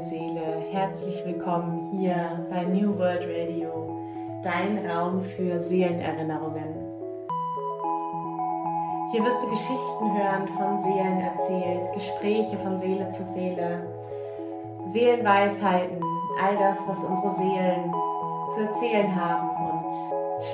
Seele. 0.00 0.64
Herzlich 0.70 1.22
willkommen 1.26 1.82
hier 1.92 2.46
bei 2.48 2.64
New 2.64 2.98
World 2.98 3.22
Radio, 3.22 3.98
dein 4.42 4.78
Raum 4.88 5.20
für 5.20 5.60
Seelenerinnerungen. 5.60 6.74
Hier 9.12 9.22
wirst 9.22 9.42
du 9.42 9.50
Geschichten 9.50 10.16
hören, 10.16 10.48
von 10.56 10.78
Seelen 10.78 11.20
erzählt, 11.20 11.92
Gespräche 11.92 12.56
von 12.58 12.78
Seele 12.78 13.10
zu 13.10 13.22
Seele, 13.24 13.86
Seelenweisheiten, 14.86 16.02
all 16.42 16.56
das, 16.56 16.88
was 16.88 17.04
unsere 17.04 17.32
Seelen 17.32 17.92
zu 18.54 18.60
erzählen 18.62 19.14
haben. 19.14 19.50
Und 19.50 19.94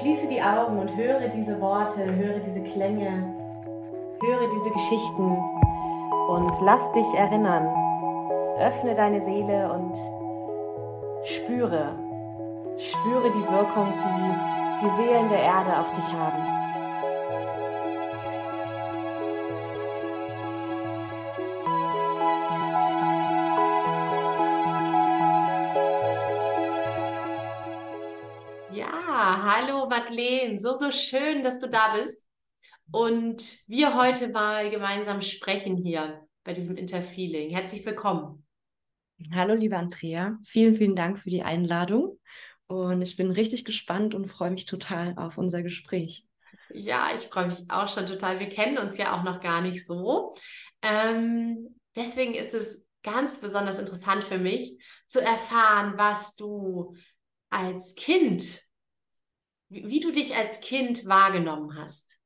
schließe 0.01 0.27
die 0.27 0.43
Augen 0.43 0.81
und 0.81 0.97
höre 0.97 1.29
diese 1.29 1.61
Worte, 1.61 2.05
höre 2.05 2.41
diese 2.41 2.65
Klänge, 2.65 3.33
höre 4.21 4.51
diese 4.57 4.71
Geschichten 4.71 5.39
und 6.29 6.61
lass 6.63 6.91
dich 6.91 7.15
erinnern. 7.15 7.86
Öffne 8.59 8.95
deine 8.95 9.21
Seele 9.21 9.71
und 9.71 9.95
spüre, 11.27 11.95
spüre 12.79 13.31
die 13.31 13.47
Wirkung, 13.53 13.93
die 14.01 14.57
die 14.81 14.89
Seelen 14.97 15.29
der 15.29 15.41
Erde 15.41 15.79
auf 15.79 15.93
dich 15.93 16.05
haben. 16.05 16.43
Ja, 28.73 29.43
hallo 29.45 29.87
Madeleine, 29.87 30.59
so, 30.59 30.73
so 30.73 30.91
schön, 30.91 31.45
dass 31.45 31.61
du 31.61 31.69
da 31.69 31.95
bist 31.95 32.27
und 32.91 33.43
wir 33.69 33.95
heute 33.95 34.29
mal 34.29 34.71
gemeinsam 34.71 35.21
sprechen 35.21 35.77
hier 35.77 36.27
bei 36.43 36.55
diesem 36.55 36.77
Interfeeling. 36.77 37.51
Herzlich 37.51 37.85
willkommen. 37.85 38.46
Hallo, 39.33 39.55
liebe 39.55 39.77
Andrea. 39.77 40.39
Vielen, 40.45 40.77
vielen 40.77 40.97
Dank 40.97 41.19
für 41.19 41.31
die 41.31 41.43
Einladung. 41.43 42.19
Und 42.67 43.01
ich 43.03 43.17
bin 43.17 43.31
richtig 43.31 43.65
gespannt 43.65 44.15
und 44.15 44.27
freue 44.27 44.51
mich 44.51 44.67
total 44.67 45.15
auf 45.17 45.39
unser 45.39 45.63
Gespräch. 45.63 46.27
Ja, 46.75 47.11
ich 47.15 47.29
freue 47.29 47.47
mich 47.47 47.65
auch 47.69 47.89
schon 47.89 48.07
total. 48.07 48.41
Wir 48.41 48.49
kennen 48.49 48.79
uns 48.79 48.99
ja 48.99 49.17
auch 49.17 49.23
noch 49.23 49.41
gar 49.41 49.63
nicht 49.63 49.87
so. 49.87 50.35
Ähm, 50.83 51.79
deswegen 51.95 52.35
ist 52.35 52.55
es 52.55 52.87
ganz 53.03 53.41
besonders 53.41 53.79
interessant 53.79 54.25
für 54.25 54.39
mich 54.39 54.77
zu 55.07 55.21
erfahren, 55.21 55.95
was 55.97 56.35
du 56.37 56.95
als 57.49 57.95
Kind, 57.95 58.61
wie, 59.69 59.89
wie 59.89 60.01
du 60.01 60.13
dich 60.13 60.35
als 60.37 60.61
Kind 60.61 61.07
wahrgenommen 61.07 61.79
hast. 61.79 62.19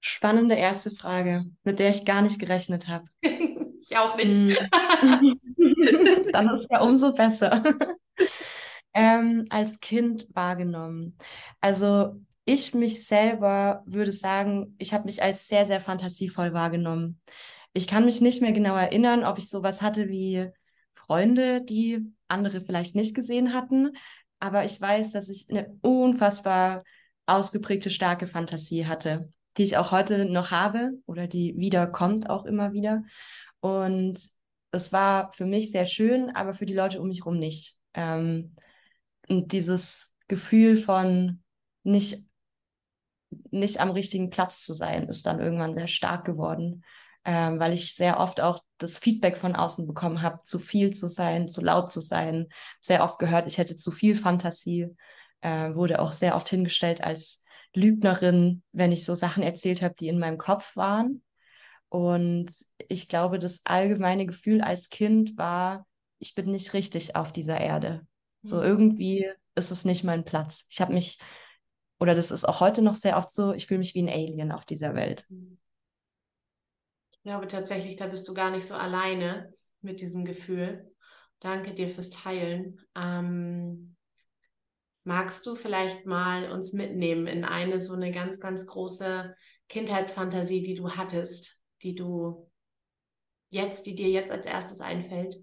Spannende 0.00 0.54
erste 0.54 0.90
Frage, 0.90 1.44
mit 1.62 1.78
der 1.78 1.90
ich 1.90 2.04
gar 2.04 2.22
nicht 2.22 2.38
gerechnet 2.38 2.88
habe. 2.88 3.06
ich 3.88 3.96
auch 3.96 4.16
nicht. 4.16 4.32
Hm. 4.32 5.40
Dann 6.32 6.50
ist 6.50 6.70
ja 6.70 6.80
umso 6.80 7.12
besser. 7.12 7.62
ähm, 8.94 9.46
als 9.50 9.80
Kind 9.80 10.28
wahrgenommen. 10.34 11.16
Also 11.60 12.20
ich 12.44 12.74
mich 12.74 13.06
selber 13.06 13.82
würde 13.86 14.12
sagen, 14.12 14.74
ich 14.78 14.94
habe 14.94 15.04
mich 15.04 15.22
als 15.22 15.48
sehr, 15.48 15.64
sehr 15.64 15.80
fantasievoll 15.80 16.52
wahrgenommen. 16.52 17.20
Ich 17.72 17.86
kann 17.86 18.04
mich 18.04 18.20
nicht 18.20 18.40
mehr 18.40 18.52
genau 18.52 18.76
erinnern, 18.76 19.24
ob 19.24 19.38
ich 19.38 19.50
sowas 19.50 19.82
hatte 19.82 20.08
wie 20.08 20.48
Freunde, 20.94 21.62
die 21.62 22.00
andere 22.28 22.60
vielleicht 22.60 22.94
nicht 22.94 23.14
gesehen 23.14 23.52
hatten. 23.52 23.92
Aber 24.38 24.64
ich 24.64 24.80
weiß, 24.80 25.12
dass 25.12 25.28
ich 25.28 25.46
eine 25.50 25.76
unfassbar 25.82 26.84
ausgeprägte, 27.26 27.90
starke 27.90 28.26
Fantasie 28.26 28.86
hatte 28.86 29.28
die 29.56 29.62
ich 29.62 29.76
auch 29.76 29.90
heute 29.90 30.26
noch 30.26 30.50
habe 30.50 30.92
oder 31.06 31.26
die 31.26 31.54
wiederkommt 31.56 32.28
auch 32.28 32.44
immer 32.44 32.72
wieder. 32.72 33.02
Und 33.60 34.18
es 34.70 34.92
war 34.92 35.32
für 35.32 35.46
mich 35.46 35.70
sehr 35.70 35.86
schön, 35.86 36.30
aber 36.30 36.52
für 36.52 36.66
die 36.66 36.74
Leute 36.74 37.00
um 37.00 37.08
mich 37.08 37.20
herum 37.20 37.38
nicht. 37.38 37.76
Ähm, 37.94 38.56
und 39.28 39.52
dieses 39.52 40.14
Gefühl 40.28 40.76
von 40.76 41.42
nicht, 41.82 42.18
nicht 43.50 43.80
am 43.80 43.90
richtigen 43.90 44.30
Platz 44.30 44.64
zu 44.64 44.74
sein, 44.74 45.08
ist 45.08 45.26
dann 45.26 45.40
irgendwann 45.40 45.74
sehr 45.74 45.88
stark 45.88 46.24
geworden, 46.24 46.84
ähm, 47.24 47.58
weil 47.58 47.72
ich 47.72 47.94
sehr 47.94 48.20
oft 48.20 48.40
auch 48.40 48.60
das 48.78 48.98
Feedback 48.98 49.36
von 49.36 49.56
außen 49.56 49.86
bekommen 49.86 50.22
habe, 50.22 50.38
zu 50.42 50.58
viel 50.58 50.92
zu 50.92 51.08
sein, 51.08 51.48
zu 51.48 51.60
laut 51.60 51.90
zu 51.90 52.00
sein. 52.00 52.48
Sehr 52.80 53.02
oft 53.02 53.18
gehört, 53.18 53.48
ich 53.48 53.58
hätte 53.58 53.76
zu 53.76 53.90
viel 53.90 54.14
Fantasie, 54.14 54.88
äh, 55.40 55.74
wurde 55.74 56.00
auch 56.00 56.12
sehr 56.12 56.36
oft 56.36 56.48
hingestellt 56.48 57.02
als 57.02 57.42
Lügnerin, 57.74 58.62
wenn 58.72 58.92
ich 58.92 59.04
so 59.04 59.14
Sachen 59.14 59.42
erzählt 59.42 59.82
habe, 59.82 59.94
die 59.98 60.08
in 60.08 60.18
meinem 60.18 60.38
Kopf 60.38 60.76
waren. 60.76 61.22
Und 61.88 62.52
ich 62.88 63.08
glaube, 63.08 63.38
das 63.38 63.60
allgemeine 63.64 64.26
Gefühl 64.26 64.60
als 64.60 64.90
Kind 64.90 65.36
war, 65.38 65.86
ich 66.18 66.34
bin 66.34 66.50
nicht 66.50 66.74
richtig 66.74 67.16
auf 67.16 67.32
dieser 67.32 67.60
Erde. 67.60 68.06
So 68.42 68.56
mhm. 68.58 68.62
irgendwie 68.62 69.30
ist 69.54 69.70
es 69.70 69.84
nicht 69.84 70.04
mein 70.04 70.24
Platz. 70.24 70.66
Ich 70.70 70.80
habe 70.80 70.92
mich, 70.92 71.18
oder 71.98 72.14
das 72.14 72.30
ist 72.30 72.44
auch 72.44 72.60
heute 72.60 72.82
noch 72.82 72.94
sehr 72.94 73.16
oft 73.16 73.30
so, 73.30 73.52
ich 73.52 73.66
fühle 73.66 73.78
mich 73.78 73.94
wie 73.94 74.02
ein 74.02 74.08
Alien 74.08 74.52
auf 74.52 74.64
dieser 74.64 74.94
Welt. 74.94 75.26
Ich 77.10 77.22
glaube 77.22 77.46
tatsächlich, 77.48 77.96
da 77.96 78.06
bist 78.06 78.28
du 78.28 78.34
gar 78.34 78.50
nicht 78.50 78.66
so 78.66 78.74
alleine 78.74 79.52
mit 79.80 80.00
diesem 80.00 80.24
Gefühl. 80.24 80.92
Danke 81.40 81.74
dir 81.74 81.88
fürs 81.88 82.10
Teilen. 82.10 82.80
Ähm, 82.94 83.96
Magst 85.06 85.46
du 85.46 85.54
vielleicht 85.54 86.04
mal 86.04 86.50
uns 86.50 86.72
mitnehmen 86.72 87.28
in 87.28 87.44
eine 87.44 87.78
so 87.78 87.94
eine 87.94 88.10
ganz, 88.10 88.40
ganz 88.40 88.66
große 88.66 89.36
Kindheitsfantasie, 89.68 90.64
die 90.64 90.74
du 90.74 90.96
hattest, 90.96 91.62
die 91.82 91.94
du 91.94 92.50
jetzt, 93.50 93.86
die 93.86 93.94
dir 93.94 94.08
jetzt 94.08 94.32
als 94.32 94.46
erstes 94.46 94.80
einfällt? 94.80 95.42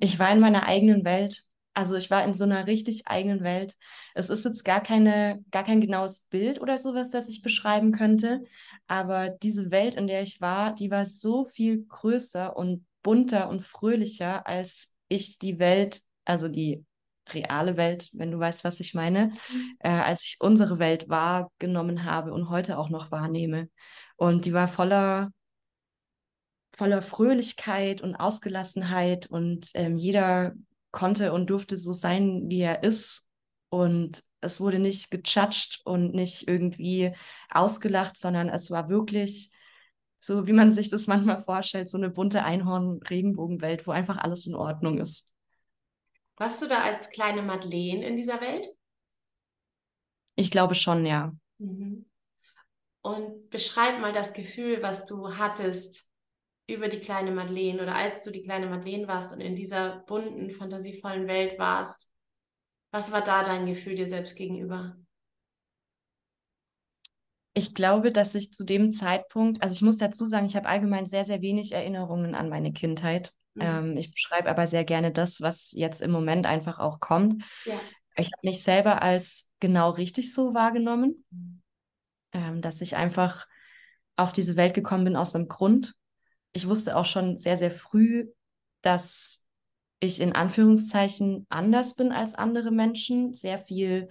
Ich 0.00 0.18
war 0.18 0.32
in 0.32 0.40
meiner 0.40 0.66
eigenen 0.66 1.04
Welt. 1.04 1.44
Also 1.72 1.96
ich 1.96 2.10
war 2.10 2.24
in 2.24 2.34
so 2.34 2.44
einer 2.44 2.66
richtig 2.68 3.08
eigenen 3.08 3.42
Welt. 3.42 3.76
Es 4.14 4.30
ist 4.30 4.44
jetzt 4.44 4.64
gar 4.64 4.80
keine, 4.80 5.44
gar 5.50 5.64
kein 5.64 5.80
genaues 5.80 6.28
Bild 6.28 6.60
oder 6.60 6.78
sowas, 6.78 7.10
das 7.10 7.28
ich 7.28 7.42
beschreiben 7.42 7.90
könnte. 7.90 8.44
Aber 8.86 9.30
diese 9.30 9.72
Welt, 9.72 9.96
in 9.96 10.06
der 10.06 10.22
ich 10.22 10.40
war, 10.40 10.74
die 10.74 10.90
war 10.90 11.04
so 11.04 11.44
viel 11.44 11.84
größer 11.84 12.56
und 12.56 12.86
bunter 13.02 13.48
und 13.48 13.62
fröhlicher, 13.62 14.46
als 14.46 14.96
ich 15.08 15.38
die 15.38 15.58
Welt, 15.58 16.02
also 16.24 16.48
die 16.48 16.84
reale 17.32 17.76
Welt, 17.76 18.10
wenn 18.12 18.30
du 18.30 18.38
weißt, 18.38 18.64
was 18.64 18.80
ich 18.80 18.94
meine, 18.94 19.32
mhm. 19.50 19.76
äh, 19.80 19.88
als 19.88 20.22
ich 20.22 20.36
unsere 20.40 20.78
Welt 20.78 21.08
wahrgenommen 21.08 22.04
habe 22.04 22.32
und 22.32 22.50
heute 22.50 22.78
auch 22.78 22.90
noch 22.90 23.10
wahrnehme. 23.10 23.68
Und 24.16 24.46
die 24.46 24.52
war 24.52 24.68
voller, 24.68 25.30
voller 26.72 27.02
Fröhlichkeit 27.02 28.02
und 28.02 28.14
Ausgelassenheit 28.14 29.28
und 29.28 29.70
ähm, 29.74 29.96
jeder 29.96 30.54
konnte 30.90 31.32
und 31.32 31.48
durfte 31.48 31.76
so 31.76 31.92
sein, 31.92 32.44
wie 32.48 32.60
er 32.60 32.82
ist. 32.82 33.28
Und 33.70 34.22
es 34.40 34.60
wurde 34.60 34.78
nicht 34.78 35.10
gejudged 35.10 35.80
und 35.84 36.14
nicht 36.14 36.46
irgendwie 36.46 37.12
ausgelacht, 37.50 38.16
sondern 38.18 38.48
es 38.48 38.70
war 38.70 38.88
wirklich 38.88 39.50
so 40.24 40.46
wie 40.46 40.52
man 40.52 40.72
sich 40.72 40.88
das 40.88 41.06
manchmal 41.06 41.42
vorstellt, 41.42 41.90
so 41.90 41.98
eine 41.98 42.08
bunte 42.08 42.44
Einhorn-Regenbogenwelt, 42.44 43.86
wo 43.86 43.90
einfach 43.90 44.16
alles 44.16 44.46
in 44.46 44.54
Ordnung 44.54 44.98
ist. 44.98 45.33
Warst 46.36 46.62
du 46.62 46.66
da 46.66 46.82
als 46.82 47.10
kleine 47.10 47.42
Madeleine 47.42 48.06
in 48.06 48.16
dieser 48.16 48.40
Welt? 48.40 48.66
Ich 50.36 50.50
glaube 50.50 50.74
schon, 50.74 51.06
ja. 51.06 51.32
Mhm. 51.58 52.06
Und 53.02 53.50
beschreib 53.50 54.00
mal 54.00 54.12
das 54.12 54.32
Gefühl, 54.32 54.82
was 54.82 55.06
du 55.06 55.36
hattest 55.36 56.10
über 56.66 56.88
die 56.88 57.00
kleine 57.00 57.30
Madeleine 57.30 57.82
oder 57.82 57.94
als 57.94 58.22
du 58.24 58.30
die 58.30 58.42
kleine 58.42 58.66
Madeleine 58.66 59.06
warst 59.06 59.32
und 59.32 59.40
in 59.40 59.54
dieser 59.54 59.98
bunten, 60.06 60.50
fantasievollen 60.50 61.28
Welt 61.28 61.58
warst. 61.58 62.10
Was 62.90 63.12
war 63.12 63.22
da 63.22 63.42
dein 63.42 63.66
Gefühl 63.66 63.94
dir 63.94 64.06
selbst 64.06 64.36
gegenüber? 64.36 64.96
Ich 67.52 67.74
glaube, 67.74 68.10
dass 68.10 68.34
ich 68.34 68.52
zu 68.52 68.64
dem 68.64 68.92
Zeitpunkt, 68.92 69.62
also 69.62 69.74
ich 69.74 69.82
muss 69.82 69.96
dazu 69.96 70.26
sagen, 70.26 70.46
ich 70.46 70.56
habe 70.56 70.68
allgemein 70.68 71.06
sehr, 71.06 71.24
sehr 71.24 71.40
wenig 71.40 71.72
Erinnerungen 71.72 72.34
an 72.34 72.48
meine 72.48 72.72
Kindheit. 72.72 73.32
Mhm. 73.54 73.62
Ähm, 73.62 73.96
ich 73.96 74.12
beschreibe 74.12 74.48
aber 74.48 74.66
sehr 74.66 74.84
gerne 74.84 75.12
das, 75.12 75.40
was 75.40 75.72
jetzt 75.72 76.02
im 76.02 76.10
Moment 76.10 76.46
einfach 76.46 76.78
auch 76.78 77.00
kommt. 77.00 77.42
Ja. 77.64 77.80
Ich 78.16 78.26
habe 78.26 78.40
mich 78.42 78.62
selber 78.62 79.02
als 79.02 79.50
genau 79.60 79.90
richtig 79.90 80.32
so 80.32 80.54
wahrgenommen, 80.54 81.24
mhm. 81.30 81.62
ähm, 82.32 82.62
dass 82.62 82.80
ich 82.80 82.96
einfach 82.96 83.46
auf 84.16 84.32
diese 84.32 84.56
Welt 84.56 84.74
gekommen 84.74 85.04
bin 85.04 85.16
aus 85.16 85.34
einem 85.34 85.48
Grund. 85.48 85.94
Ich 86.52 86.68
wusste 86.68 86.96
auch 86.96 87.04
schon 87.04 87.36
sehr, 87.36 87.56
sehr 87.56 87.72
früh, 87.72 88.28
dass 88.82 89.44
ich 89.98 90.20
in 90.20 90.32
Anführungszeichen 90.32 91.46
anders 91.48 91.96
bin 91.96 92.12
als 92.12 92.34
andere 92.34 92.70
Menschen, 92.70 93.34
sehr 93.34 93.58
viel, 93.58 94.08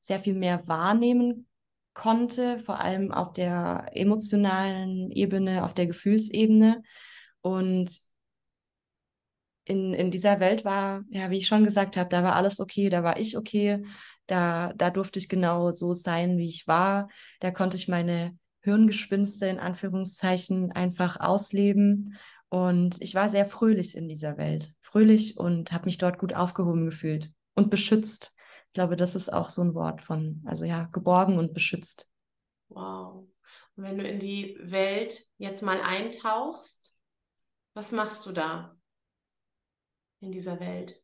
sehr 0.00 0.18
viel 0.18 0.34
mehr 0.34 0.66
wahrnehmen 0.66 1.46
konnte, 1.92 2.58
vor 2.58 2.80
allem 2.80 3.12
auf 3.12 3.32
der 3.32 3.86
emotionalen 3.92 5.10
Ebene, 5.10 5.64
auf 5.64 5.74
der 5.74 5.86
Gefühlsebene. 5.86 6.82
Und 7.40 8.00
in, 9.64 9.94
in 9.94 10.10
dieser 10.10 10.40
Welt 10.40 10.64
war, 10.64 11.04
ja, 11.10 11.30
wie 11.30 11.38
ich 11.38 11.46
schon 11.46 11.64
gesagt 11.64 11.96
habe, 11.96 12.10
da 12.10 12.22
war 12.22 12.36
alles 12.36 12.60
okay, 12.60 12.90
da 12.90 13.02
war 13.02 13.18
ich 13.18 13.36
okay, 13.36 13.84
da, 14.26 14.72
da 14.74 14.90
durfte 14.90 15.18
ich 15.18 15.28
genau 15.28 15.70
so 15.70 15.94
sein, 15.94 16.38
wie 16.38 16.48
ich 16.48 16.66
war, 16.66 17.08
da 17.40 17.50
konnte 17.50 17.76
ich 17.76 17.88
meine 17.88 18.36
Hirngespinste 18.60 19.46
in 19.46 19.58
Anführungszeichen 19.58 20.72
einfach 20.72 21.20
ausleben. 21.20 22.16
Und 22.48 23.00
ich 23.00 23.14
war 23.14 23.28
sehr 23.28 23.46
fröhlich 23.46 23.96
in 23.96 24.08
dieser 24.08 24.38
Welt. 24.38 24.72
Fröhlich 24.80 25.38
und 25.38 25.72
habe 25.72 25.84
mich 25.84 25.98
dort 25.98 26.18
gut 26.18 26.34
aufgehoben 26.34 26.86
gefühlt 26.86 27.30
und 27.54 27.70
beschützt. 27.70 28.34
Ich 28.68 28.72
glaube, 28.72 28.96
das 28.96 29.16
ist 29.16 29.32
auch 29.32 29.50
so 29.50 29.62
ein 29.62 29.74
Wort 29.74 30.00
von, 30.00 30.42
also 30.46 30.64
ja, 30.64 30.88
geborgen 30.92 31.38
und 31.38 31.52
beschützt. 31.52 32.10
Wow. 32.68 33.28
Und 33.76 33.84
wenn 33.84 33.98
du 33.98 34.08
in 34.08 34.18
die 34.18 34.56
Welt 34.62 35.26
jetzt 35.36 35.62
mal 35.62 35.80
eintauchst, 35.80 36.94
was 37.74 37.92
machst 37.92 38.24
du 38.24 38.32
da 38.32 38.76
in 40.24 40.32
dieser 40.32 40.58
Welt? 40.60 41.00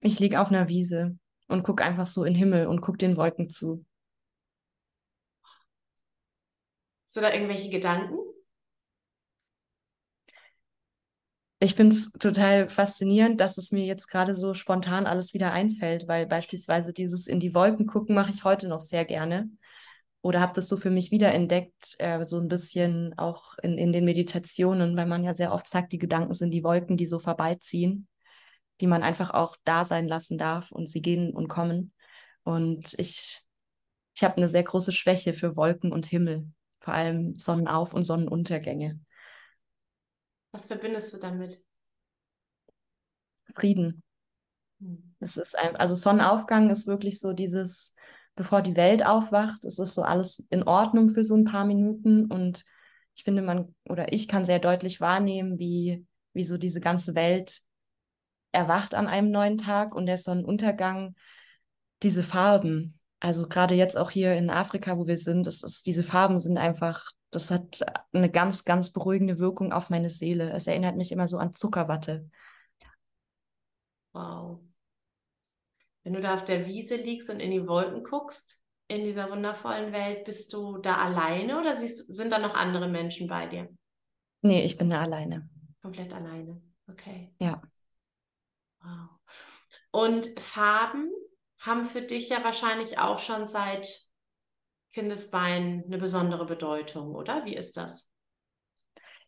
Ich 0.00 0.18
liege 0.18 0.40
auf 0.40 0.48
einer 0.48 0.68
Wiese 0.68 1.18
und 1.48 1.62
gucke 1.62 1.84
einfach 1.84 2.06
so 2.06 2.24
in 2.24 2.34
den 2.34 2.38
Himmel 2.38 2.66
und 2.66 2.80
gucke 2.80 2.98
den 2.98 3.16
Wolken 3.16 3.48
zu. 3.48 3.84
Hast 7.06 7.16
du 7.16 7.20
da 7.20 7.32
irgendwelche 7.32 7.70
Gedanken? 7.70 8.18
Ich 11.60 11.74
finde 11.74 11.96
es 11.96 12.12
total 12.12 12.68
faszinierend, 12.68 13.40
dass 13.40 13.56
es 13.56 13.72
mir 13.72 13.86
jetzt 13.86 14.08
gerade 14.08 14.34
so 14.34 14.52
spontan 14.52 15.06
alles 15.06 15.32
wieder 15.32 15.52
einfällt, 15.52 16.06
weil 16.08 16.26
beispielsweise 16.26 16.92
dieses 16.92 17.26
in 17.26 17.40
die 17.40 17.54
Wolken 17.54 17.86
gucken 17.86 18.14
mache 18.14 18.30
ich 18.30 18.44
heute 18.44 18.68
noch 18.68 18.80
sehr 18.80 19.04
gerne. 19.04 19.48
Oder 20.24 20.40
habe 20.40 20.54
das 20.54 20.68
so 20.68 20.78
für 20.78 20.88
mich 20.88 21.10
wiederentdeckt, 21.10 21.96
äh, 21.98 22.24
so 22.24 22.40
ein 22.40 22.48
bisschen 22.48 23.12
auch 23.18 23.58
in, 23.62 23.76
in 23.76 23.92
den 23.92 24.06
Meditationen, 24.06 24.96
weil 24.96 25.04
man 25.04 25.22
ja 25.22 25.34
sehr 25.34 25.52
oft 25.52 25.66
sagt, 25.66 25.92
die 25.92 25.98
Gedanken 25.98 26.32
sind 26.32 26.50
die 26.50 26.64
Wolken, 26.64 26.96
die 26.96 27.04
so 27.04 27.18
vorbeiziehen, 27.18 28.08
die 28.80 28.86
man 28.86 29.02
einfach 29.02 29.34
auch 29.34 29.58
da 29.64 29.84
sein 29.84 30.08
lassen 30.08 30.38
darf 30.38 30.72
und 30.72 30.88
sie 30.88 31.02
gehen 31.02 31.34
und 31.34 31.48
kommen. 31.48 31.92
Und 32.42 32.94
ich, 32.96 33.42
ich 34.14 34.24
habe 34.24 34.38
eine 34.38 34.48
sehr 34.48 34.62
große 34.62 34.92
Schwäche 34.92 35.34
für 35.34 35.58
Wolken 35.58 35.92
und 35.92 36.06
Himmel, 36.06 36.50
vor 36.80 36.94
allem 36.94 37.36
Sonnenauf- 37.36 37.92
und 37.92 38.04
Sonnenuntergänge. 38.04 39.00
Was 40.52 40.64
verbindest 40.64 41.12
du 41.12 41.18
damit? 41.18 41.62
Frieden. 43.54 44.02
Hm. 44.80 45.16
Es 45.20 45.36
ist 45.36 45.58
ein, 45.58 45.76
also 45.76 45.94
Sonnenaufgang 45.94 46.70
ist 46.70 46.86
wirklich 46.86 47.20
so 47.20 47.34
dieses, 47.34 47.94
bevor 48.36 48.62
die 48.62 48.76
Welt 48.76 49.04
aufwacht, 49.04 49.64
es 49.64 49.78
ist 49.78 49.94
so 49.94 50.02
alles 50.02 50.46
in 50.50 50.64
Ordnung 50.64 51.10
für 51.10 51.24
so 51.24 51.36
ein 51.36 51.44
paar 51.44 51.64
Minuten 51.64 52.26
und 52.26 52.64
ich 53.14 53.24
finde, 53.24 53.42
man 53.42 53.74
oder 53.88 54.12
ich 54.12 54.26
kann 54.26 54.44
sehr 54.44 54.58
deutlich 54.58 55.00
wahrnehmen, 55.00 55.58
wie, 55.58 56.04
wie 56.32 56.44
so 56.44 56.58
diese 56.58 56.80
ganze 56.80 57.14
Welt 57.14 57.60
erwacht 58.50 58.94
an 58.94 59.06
einem 59.06 59.30
neuen 59.30 59.58
Tag 59.58 59.94
und 59.94 60.06
der 60.06 60.18
Sonnenuntergang, 60.18 61.14
diese 62.02 62.22
Farben. 62.22 62.98
Also 63.20 63.48
gerade 63.48 63.74
jetzt 63.74 63.96
auch 63.96 64.10
hier 64.10 64.34
in 64.34 64.50
Afrika, 64.50 64.98
wo 64.98 65.06
wir 65.06 65.16
sind, 65.16 65.46
ist, 65.46 65.64
ist, 65.64 65.86
diese 65.86 66.02
Farben 66.02 66.38
sind 66.38 66.58
einfach 66.58 67.12
das 67.34 67.50
hat 67.50 67.84
eine 68.12 68.30
ganz, 68.30 68.64
ganz 68.64 68.90
beruhigende 68.90 69.38
Wirkung 69.38 69.72
auf 69.72 69.90
meine 69.90 70.10
Seele. 70.10 70.50
Es 70.52 70.66
erinnert 70.66 70.96
mich 70.96 71.10
immer 71.12 71.26
so 71.26 71.38
an 71.38 71.52
Zuckerwatte. 71.52 72.30
Wow. 74.12 74.60
Wenn 76.04 76.12
du 76.12 76.20
da 76.20 76.34
auf 76.34 76.44
der 76.44 76.66
Wiese 76.66 76.96
liegst 76.96 77.30
und 77.30 77.40
in 77.40 77.50
die 77.50 77.66
Wolken 77.66 78.04
guckst, 78.04 78.62
in 78.88 79.04
dieser 79.04 79.30
wundervollen 79.30 79.92
Welt, 79.92 80.24
bist 80.24 80.52
du 80.52 80.78
da 80.78 80.96
alleine 80.96 81.58
oder 81.58 81.74
siehst, 81.74 82.12
sind 82.12 82.30
da 82.30 82.38
noch 82.38 82.54
andere 82.54 82.88
Menschen 82.88 83.26
bei 83.26 83.46
dir? 83.46 83.68
Nee, 84.42 84.62
ich 84.62 84.76
bin 84.76 84.90
da 84.90 85.00
alleine. 85.00 85.48
Komplett 85.80 86.12
alleine. 86.12 86.60
Okay. 86.88 87.34
Ja. 87.40 87.62
Wow. 88.82 89.08
Und 89.90 90.38
Farben 90.38 91.10
haben 91.58 91.86
für 91.86 92.02
dich 92.02 92.28
ja 92.28 92.44
wahrscheinlich 92.44 92.98
auch 92.98 93.18
schon 93.18 93.46
seit 93.46 94.00
Kindesbein 94.92 95.84
eine 95.86 95.98
besondere 95.98 96.44
Bedeutung, 96.44 97.14
oder? 97.14 97.46
Wie 97.46 97.56
ist 97.56 97.76
das? 97.78 98.12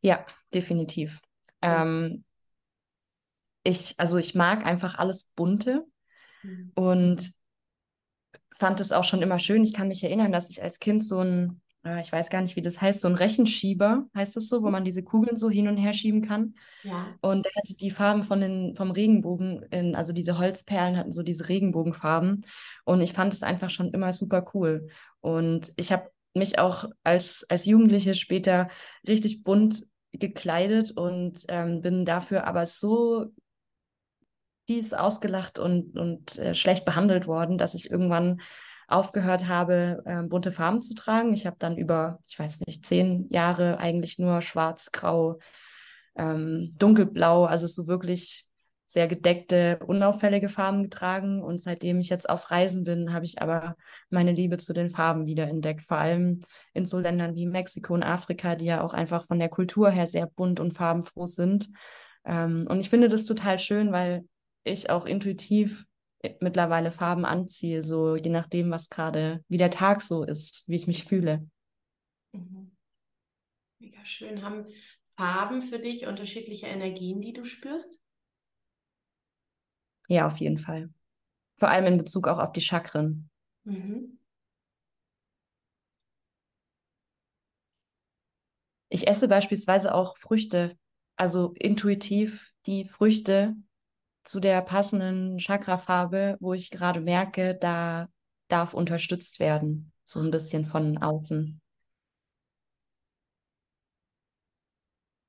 Ja, 0.02 0.26
definitiv. 0.52 1.22
Ähm, 1.62 2.24
ich, 3.62 3.98
also 3.98 4.18
ich 4.18 4.34
mag 4.34 4.64
einfach 4.66 4.96
alles 4.96 5.32
Bunte. 5.34 5.86
Und 6.74 7.32
fand 8.56 8.80
es 8.80 8.92
auch 8.92 9.04
schon 9.04 9.22
immer 9.22 9.38
schön. 9.38 9.62
Ich 9.62 9.74
kann 9.74 9.88
mich 9.88 10.02
erinnern, 10.02 10.32
dass 10.32 10.50
ich 10.50 10.62
als 10.62 10.78
Kind 10.78 11.04
so 11.04 11.20
ein, 11.20 11.60
äh, 11.84 12.00
ich 12.00 12.10
weiß 12.10 12.30
gar 12.30 12.40
nicht, 12.40 12.56
wie 12.56 12.62
das 12.62 12.80
heißt, 12.80 13.00
so 13.00 13.08
ein 13.08 13.14
Rechenschieber, 13.14 14.06
heißt 14.14 14.36
das 14.36 14.48
so, 14.48 14.62
wo 14.62 14.70
man 14.70 14.84
diese 14.84 15.02
Kugeln 15.02 15.36
so 15.36 15.50
hin 15.50 15.68
und 15.68 15.76
her 15.76 15.92
schieben 15.92 16.22
kann. 16.22 16.54
Ja. 16.82 17.14
Und 17.20 17.46
er 17.46 17.52
hatte 17.54 17.76
die 17.76 17.90
Farben 17.90 18.24
von 18.24 18.40
den, 18.40 18.74
vom 18.74 18.90
Regenbogen, 18.90 19.62
in, 19.70 19.94
also 19.94 20.12
diese 20.12 20.38
Holzperlen 20.38 20.96
hatten 20.96 21.12
so 21.12 21.22
diese 21.22 21.48
Regenbogenfarben. 21.48 22.46
Und 22.84 23.00
ich 23.00 23.12
fand 23.12 23.32
es 23.32 23.42
einfach 23.42 23.70
schon 23.70 23.92
immer 23.92 24.12
super 24.12 24.46
cool. 24.54 24.88
Und 25.20 25.72
ich 25.76 25.92
habe 25.92 26.10
mich 26.34 26.58
auch 26.58 26.88
als, 27.02 27.46
als 27.48 27.66
Jugendliche 27.66 28.14
später 28.14 28.68
richtig 29.06 29.42
bunt 29.42 29.84
gekleidet 30.12 30.92
und 30.92 31.44
ähm, 31.48 31.82
bin 31.82 32.04
dafür 32.04 32.46
aber 32.46 32.66
so 32.66 33.32
fies 34.66 34.92
ausgelacht 34.92 35.58
und, 35.58 35.96
und 35.96 36.38
äh, 36.38 36.54
schlecht 36.54 36.84
behandelt 36.84 37.26
worden, 37.26 37.58
dass 37.58 37.74
ich 37.74 37.90
irgendwann 37.90 38.40
aufgehört 38.88 39.48
habe, 39.48 40.02
äh, 40.04 40.22
bunte 40.22 40.52
Farben 40.52 40.80
zu 40.80 40.94
tragen. 40.94 41.32
Ich 41.32 41.46
habe 41.46 41.56
dann 41.58 41.76
über, 41.76 42.20
ich 42.28 42.38
weiß 42.38 42.60
nicht, 42.66 42.86
zehn 42.86 43.28
Jahre 43.30 43.78
eigentlich 43.78 44.18
nur 44.18 44.40
schwarz, 44.40 44.92
grau, 44.92 45.38
ähm, 46.16 46.74
dunkelblau, 46.78 47.44
also 47.44 47.66
so 47.66 47.86
wirklich 47.86 48.46
sehr 48.88 49.08
gedeckte, 49.08 49.80
unauffällige 49.84 50.48
Farben 50.48 50.84
getragen. 50.84 51.42
Und 51.42 51.58
seitdem 51.58 51.98
ich 51.98 52.08
jetzt 52.08 52.28
auf 52.30 52.50
Reisen 52.50 52.84
bin, 52.84 53.12
habe 53.12 53.24
ich 53.24 53.42
aber 53.42 53.76
meine 54.10 54.32
Liebe 54.32 54.58
zu 54.58 54.72
den 54.72 54.90
Farben 54.90 55.26
wiederentdeckt. 55.26 55.84
Vor 55.84 55.98
allem 55.98 56.40
in 56.72 56.84
so 56.84 56.98
Ländern 56.98 57.34
wie 57.34 57.46
Mexiko 57.46 57.94
und 57.94 58.04
Afrika, 58.04 58.54
die 58.54 58.66
ja 58.66 58.82
auch 58.82 58.94
einfach 58.94 59.26
von 59.26 59.40
der 59.40 59.48
Kultur 59.48 59.90
her 59.90 60.06
sehr 60.06 60.26
bunt 60.26 60.60
und 60.60 60.72
farbenfroh 60.72 61.26
sind. 61.26 61.68
Ähm, 62.24 62.66
und 62.70 62.80
ich 62.80 62.88
finde 62.88 63.08
das 63.08 63.26
total 63.26 63.58
schön, 63.58 63.90
weil 63.90 64.24
ich 64.66 64.90
auch 64.90 65.06
intuitiv 65.06 65.86
mittlerweile 66.40 66.90
Farben 66.90 67.24
anziehe, 67.24 67.82
so 67.82 68.16
je 68.16 68.30
nachdem, 68.30 68.70
was 68.70 68.88
gerade, 68.88 69.44
wie 69.48 69.58
der 69.58 69.70
Tag 69.70 70.02
so 70.02 70.24
ist, 70.24 70.64
wie 70.68 70.76
ich 70.76 70.86
mich 70.86 71.04
fühle. 71.04 71.46
Mhm. 72.32 72.72
Mega 73.78 74.04
schön. 74.04 74.42
Haben 74.42 74.66
Farben 75.16 75.62
für 75.62 75.78
dich 75.78 76.06
unterschiedliche 76.06 76.66
Energien, 76.66 77.20
die 77.20 77.32
du 77.32 77.44
spürst? 77.44 78.02
Ja, 80.08 80.26
auf 80.26 80.38
jeden 80.38 80.58
Fall. 80.58 80.90
Vor 81.56 81.68
allem 81.68 81.86
in 81.86 81.98
Bezug 81.98 82.28
auch 82.28 82.38
auf 82.38 82.52
die 82.52 82.60
Chakren. 82.60 83.30
Mhm. 83.64 84.18
Ich 88.88 89.08
esse 89.08 89.28
beispielsweise 89.28 89.94
auch 89.94 90.16
Früchte, 90.16 90.78
also 91.16 91.54
intuitiv 91.58 92.52
die 92.66 92.84
Früchte 92.84 93.56
zu 94.26 94.40
der 94.40 94.60
passenden 94.60 95.38
Chakrafarbe, 95.38 96.36
wo 96.40 96.52
ich 96.52 96.70
gerade 96.70 97.00
merke, 97.00 97.56
da 97.60 98.08
darf 98.48 98.74
unterstützt 98.74 99.38
werden, 99.38 99.92
so 100.04 100.20
ein 100.20 100.32
bisschen 100.32 100.66
von 100.66 100.98
außen. 100.98 101.60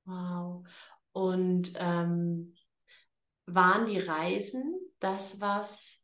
Wow. 0.05 0.65
Und 1.11 1.73
ähm, 1.75 2.55
waren 3.45 3.85
die 3.85 3.99
Reisen 3.99 4.79
das, 4.99 5.39
was, 5.39 6.03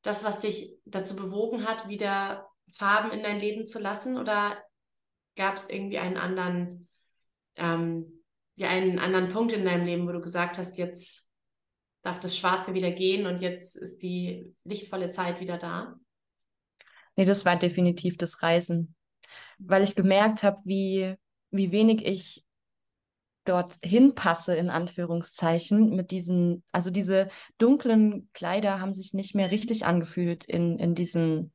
das, 0.00 0.24
was 0.24 0.40
dich 0.40 0.78
dazu 0.86 1.14
bewogen 1.14 1.66
hat, 1.66 1.88
wieder 1.88 2.48
Farben 2.72 3.10
in 3.10 3.22
dein 3.22 3.38
Leben 3.38 3.66
zu 3.66 3.78
lassen? 3.78 4.16
Oder 4.16 4.56
gab 5.36 5.56
es 5.56 5.68
irgendwie 5.68 5.98
einen 5.98 6.16
anderen, 6.16 6.88
ähm, 7.56 8.24
ja, 8.54 8.68
einen 8.68 8.98
anderen 8.98 9.28
Punkt 9.28 9.52
in 9.52 9.64
deinem 9.64 9.84
Leben, 9.84 10.06
wo 10.06 10.12
du 10.12 10.20
gesagt 10.20 10.56
hast, 10.56 10.78
jetzt 10.78 11.21
darf 12.02 12.20
das 12.20 12.36
Schwarze 12.36 12.74
wieder 12.74 12.90
gehen 12.90 13.26
und 13.26 13.40
jetzt 13.40 13.76
ist 13.76 14.02
die 14.02 14.52
lichtvolle 14.64 15.10
Zeit 15.10 15.40
wieder 15.40 15.58
da? 15.58 15.94
Nee, 17.16 17.24
das 17.24 17.44
war 17.44 17.56
definitiv 17.56 18.16
das 18.16 18.42
Reisen, 18.42 18.94
weil 19.58 19.82
ich 19.82 19.94
gemerkt 19.94 20.42
habe, 20.42 20.58
wie, 20.64 21.14
wie 21.50 21.72
wenig 21.72 22.04
ich 22.04 22.44
dorthin 23.44 24.14
passe, 24.14 24.54
in 24.54 24.70
Anführungszeichen, 24.70 25.94
mit 25.94 26.10
diesen, 26.10 26.62
also 26.72 26.90
diese 26.90 27.28
dunklen 27.58 28.28
Kleider 28.32 28.80
haben 28.80 28.94
sich 28.94 29.14
nicht 29.14 29.34
mehr 29.34 29.50
richtig 29.50 29.84
angefühlt 29.84 30.44
in, 30.44 30.78
in 30.78 30.94
diesen, 30.94 31.52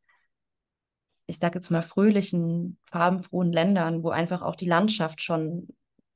ich 1.28 1.38
sage 1.40 1.56
jetzt 1.56 1.70
mal, 1.70 1.82
fröhlichen, 1.82 2.78
farbenfrohen 2.90 3.52
Ländern, 3.52 4.04
wo 4.04 4.10
einfach 4.10 4.42
auch 4.42 4.56
die 4.56 4.68
Landschaft 4.68 5.22
schon 5.22 5.70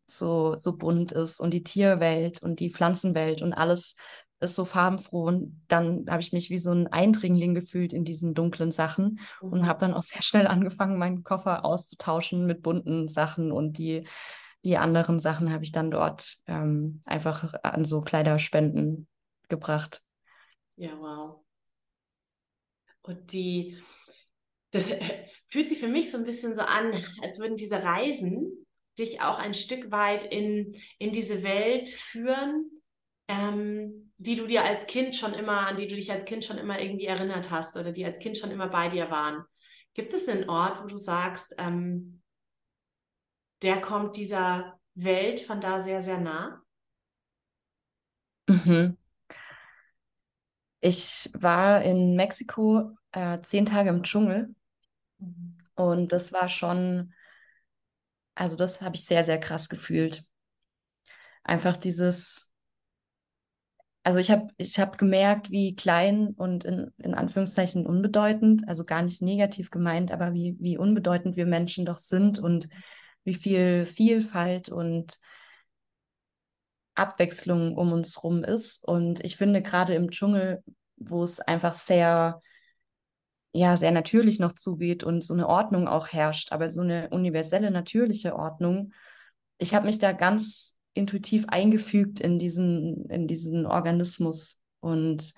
so, 0.07 0.55
so 0.55 0.77
bunt 0.77 1.13
ist 1.13 1.39
und 1.39 1.53
die 1.53 1.63
Tierwelt 1.63 2.43
und 2.43 2.59
die 2.59 2.69
Pflanzenwelt 2.69 3.41
und 3.41 3.53
alles 3.53 3.95
ist 4.41 4.55
so 4.55 4.65
farbenfroh. 4.65 5.23
Und 5.23 5.61
dann 5.67 6.05
habe 6.09 6.21
ich 6.21 6.33
mich 6.33 6.49
wie 6.49 6.57
so 6.57 6.71
ein 6.71 6.87
Eindringling 6.87 7.53
gefühlt 7.53 7.93
in 7.93 8.03
diesen 8.03 8.33
dunklen 8.33 8.71
Sachen 8.71 9.19
mhm. 9.41 9.53
und 9.53 9.67
habe 9.67 9.79
dann 9.79 9.93
auch 9.93 10.03
sehr 10.03 10.21
schnell 10.21 10.47
angefangen, 10.47 10.97
meinen 10.97 11.23
Koffer 11.23 11.63
auszutauschen 11.63 12.45
mit 12.45 12.61
bunten 12.61 13.07
Sachen 13.07 13.51
und 13.51 13.77
die 13.77 14.05
die 14.63 14.77
anderen 14.77 15.19
Sachen 15.19 15.51
habe 15.51 15.63
ich 15.63 15.71
dann 15.71 15.89
dort 15.89 16.37
ähm, 16.45 17.01
einfach 17.05 17.55
an 17.63 17.83
so 17.83 18.01
Kleiderspenden 18.01 19.07
gebracht. 19.49 20.03
Ja, 20.75 20.91
wow. 20.99 21.43
Und 23.01 23.31
die, 23.31 23.79
Das 24.71 24.85
fühlt 25.49 25.67
sich 25.67 25.79
für 25.79 25.87
mich 25.87 26.11
so 26.11 26.17
ein 26.17 26.25
bisschen 26.25 26.53
so 26.53 26.61
an, 26.61 26.93
als 27.21 27.39
würden 27.39 27.57
diese 27.57 27.83
Reisen 27.83 28.65
dich 28.99 29.21
auch 29.21 29.39
ein 29.39 29.53
Stück 29.53 29.91
weit 29.91 30.31
in, 30.31 30.77
in 30.99 31.11
diese 31.11 31.43
Welt 31.43 31.89
führen, 31.89 32.69
ähm, 33.27 34.10
die 34.21 34.35
du 34.35 34.45
dir 34.45 34.63
als 34.63 34.85
Kind 34.85 35.15
schon 35.15 35.33
immer, 35.33 35.67
an 35.67 35.77
die 35.77 35.87
du 35.87 35.95
dich 35.95 36.11
als 36.11 36.25
Kind 36.25 36.45
schon 36.45 36.59
immer 36.59 36.79
irgendwie 36.79 37.07
erinnert 37.07 37.49
hast 37.49 37.75
oder 37.75 37.91
die 37.91 38.05
als 38.05 38.19
Kind 38.19 38.37
schon 38.37 38.51
immer 38.51 38.67
bei 38.67 38.87
dir 38.87 39.09
waren. 39.09 39.43
Gibt 39.95 40.13
es 40.13 40.27
einen 40.27 40.47
Ort, 40.47 40.83
wo 40.83 40.85
du 40.85 40.97
sagst, 40.97 41.55
ähm, 41.57 42.21
der 43.63 43.81
kommt 43.81 44.15
dieser 44.15 44.79
Welt 44.93 45.39
von 45.39 45.59
da 45.59 45.81
sehr, 45.81 46.03
sehr 46.03 46.19
nah? 46.19 46.61
Mhm. 48.47 48.95
Ich 50.81 51.31
war 51.33 51.81
in 51.81 52.15
Mexiko 52.15 52.95
äh, 53.13 53.41
zehn 53.41 53.65
Tage 53.65 53.89
im 53.89 54.03
Dschungel 54.03 54.53
mhm. 55.17 55.57
und 55.73 56.11
das 56.11 56.31
war 56.31 56.47
schon, 56.47 57.11
also 58.35 58.55
das 58.55 58.83
habe 58.83 58.95
ich 58.95 59.03
sehr, 59.03 59.23
sehr 59.23 59.39
krass 59.39 59.67
gefühlt. 59.67 60.23
Einfach 61.43 61.75
dieses, 61.75 62.50
also 64.03 64.17
ich 64.19 64.31
habe 64.31 64.47
ich 64.57 64.79
hab 64.79 64.97
gemerkt, 64.97 65.51
wie 65.51 65.75
klein 65.75 66.29
und 66.35 66.65
in, 66.65 66.91
in 66.97 67.13
Anführungszeichen 67.13 67.85
unbedeutend, 67.85 68.67
also 68.67 68.83
gar 68.83 69.03
nicht 69.03 69.21
negativ 69.21 69.69
gemeint, 69.69 70.11
aber 70.11 70.33
wie, 70.33 70.57
wie 70.59 70.77
unbedeutend 70.77 71.35
wir 71.35 71.45
Menschen 71.45 71.85
doch 71.85 71.99
sind 71.99 72.39
und 72.39 72.67
wie 73.23 73.35
viel 73.35 73.85
Vielfalt 73.85 74.69
und 74.69 75.19
Abwechslung 76.95 77.77
um 77.77 77.91
uns 77.93 78.23
rum 78.23 78.43
ist. 78.43 78.87
Und 78.87 79.23
ich 79.23 79.37
finde 79.37 79.61
gerade 79.61 79.93
im 79.93 80.09
Dschungel, 80.09 80.63
wo 80.97 81.23
es 81.23 81.39
einfach 81.39 81.75
sehr, 81.75 82.41
ja, 83.53 83.77
sehr 83.77 83.91
natürlich 83.91 84.39
noch 84.39 84.53
zugeht 84.53 85.03
und 85.03 85.23
so 85.23 85.33
eine 85.35 85.47
Ordnung 85.47 85.87
auch 85.87 86.07
herrscht, 86.07 86.51
aber 86.51 86.69
so 86.69 86.81
eine 86.81 87.09
universelle, 87.09 87.69
natürliche 87.69 88.35
Ordnung, 88.35 88.93
ich 89.59 89.75
habe 89.75 89.85
mich 89.85 89.99
da 89.99 90.11
ganz 90.11 90.80
intuitiv 90.93 91.45
eingefügt 91.47 92.19
in 92.19 92.39
diesen, 92.39 93.05
in 93.09 93.27
diesen 93.27 93.65
Organismus 93.65 94.61
und 94.79 95.33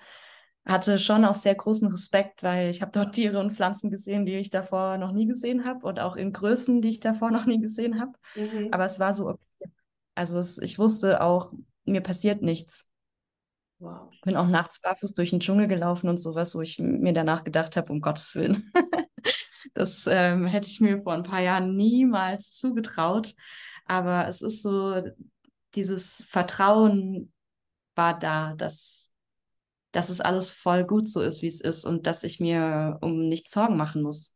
hatte 0.66 0.98
schon 0.98 1.24
auch 1.24 1.34
sehr 1.34 1.54
großen 1.54 1.88
Respekt, 1.88 2.42
weil 2.42 2.70
ich 2.70 2.80
habe 2.80 2.92
dort 2.92 3.14
Tiere 3.14 3.38
und 3.38 3.52
Pflanzen 3.52 3.90
gesehen, 3.90 4.24
die 4.24 4.36
ich 4.36 4.50
davor 4.50 4.96
noch 4.96 5.12
nie 5.12 5.26
gesehen 5.26 5.64
habe 5.64 5.86
und 5.86 6.00
auch 6.00 6.16
in 6.16 6.32
Größen, 6.32 6.80
die 6.80 6.88
ich 6.88 7.00
davor 7.00 7.30
noch 7.30 7.44
nie 7.44 7.60
gesehen 7.60 8.00
habe. 8.00 8.12
Mhm. 8.34 8.68
Aber 8.72 8.86
es 8.86 8.98
war 8.98 9.12
so 9.12 9.28
okay. 9.28 9.70
Also 10.14 10.38
es, 10.38 10.58
ich 10.58 10.78
wusste 10.78 11.20
auch, 11.20 11.52
mir 11.84 12.00
passiert 12.00 12.40
nichts. 12.40 12.88
Wow. 13.78 14.10
Bin 14.22 14.36
auch 14.36 14.46
nachts 14.46 14.80
barfuß 14.80 15.12
durch 15.14 15.30
den 15.30 15.40
Dschungel 15.40 15.68
gelaufen 15.68 16.08
und 16.08 16.16
sowas, 16.16 16.54
wo 16.54 16.62
ich 16.62 16.78
mir 16.78 17.12
danach 17.12 17.44
gedacht 17.44 17.76
habe, 17.76 17.92
um 17.92 18.00
Gottes 18.00 18.34
Willen. 18.34 18.72
das 19.74 20.06
ähm, 20.10 20.46
hätte 20.46 20.68
ich 20.68 20.80
mir 20.80 21.02
vor 21.02 21.12
ein 21.12 21.24
paar 21.24 21.40
Jahren 21.40 21.76
niemals 21.76 22.52
zugetraut. 22.54 23.34
Aber 23.86 24.26
es 24.28 24.40
ist 24.40 24.62
so, 24.62 25.02
dieses 25.74 26.24
Vertrauen 26.28 27.32
war 27.94 28.18
da, 28.18 28.54
dass, 28.54 29.12
dass 29.92 30.08
es 30.08 30.20
alles 30.20 30.50
voll 30.50 30.84
gut 30.84 31.08
so 31.08 31.20
ist, 31.20 31.42
wie 31.42 31.48
es 31.48 31.60
ist 31.60 31.84
und 31.84 32.06
dass 32.06 32.24
ich 32.24 32.40
mir 32.40 32.98
um 33.02 33.28
nichts 33.28 33.52
Sorgen 33.52 33.76
machen 33.76 34.02
muss. 34.02 34.34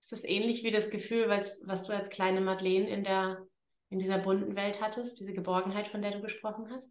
Ist 0.00 0.12
das 0.12 0.24
ähnlich 0.24 0.64
wie 0.64 0.70
das 0.70 0.90
Gefühl, 0.90 1.28
was, 1.28 1.62
was 1.66 1.84
du 1.84 1.92
als 1.92 2.10
kleine 2.10 2.40
Madeleine 2.40 2.88
in 2.88 3.04
der 3.04 3.46
in 3.92 3.98
dieser 3.98 4.18
bunten 4.18 4.56
Welt 4.56 4.80
hattest, 4.80 5.20
diese 5.20 5.34
Geborgenheit, 5.34 5.86
von 5.86 6.00
der 6.00 6.12
du 6.12 6.22
gesprochen 6.22 6.70
hast? 6.70 6.90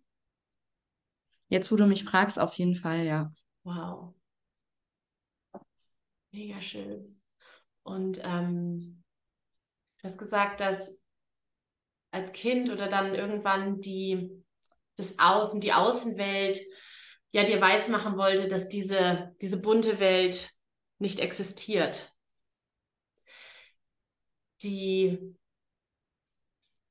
Jetzt, 1.48 1.72
wo 1.72 1.76
du 1.76 1.88
mich 1.88 2.04
fragst, 2.04 2.40
auf 2.40 2.54
jeden 2.54 2.76
Fall, 2.76 3.06
ja. 3.06 3.34
Wow. 3.64 4.14
Mega 6.32 6.62
schön. 6.62 7.20
Und 7.82 8.22
ähm, 8.24 9.04
du 9.98 10.04
hast 10.04 10.20
gesagt, 10.20 10.60
dass 10.60 11.01
als 12.12 12.34
Kind 12.34 12.70
oder 12.70 12.88
dann 12.88 13.16
irgendwann 13.16 13.82
die, 13.82 14.30
das 14.98 15.18
Außen, 15.20 15.62
die 15.62 15.74
Außenwelt 15.74 16.60
ja 17.32 17.44
dir 17.44 17.62
weismachen 17.62 18.18
wollte, 18.18 18.48
dass 18.48 18.68
diese, 18.70 19.34
diese 19.42 19.58
bunte 19.58 20.00
Welt 20.00 20.52
nicht 21.00 21.20
existiert. 21.20 22.14
Die 24.62 25.36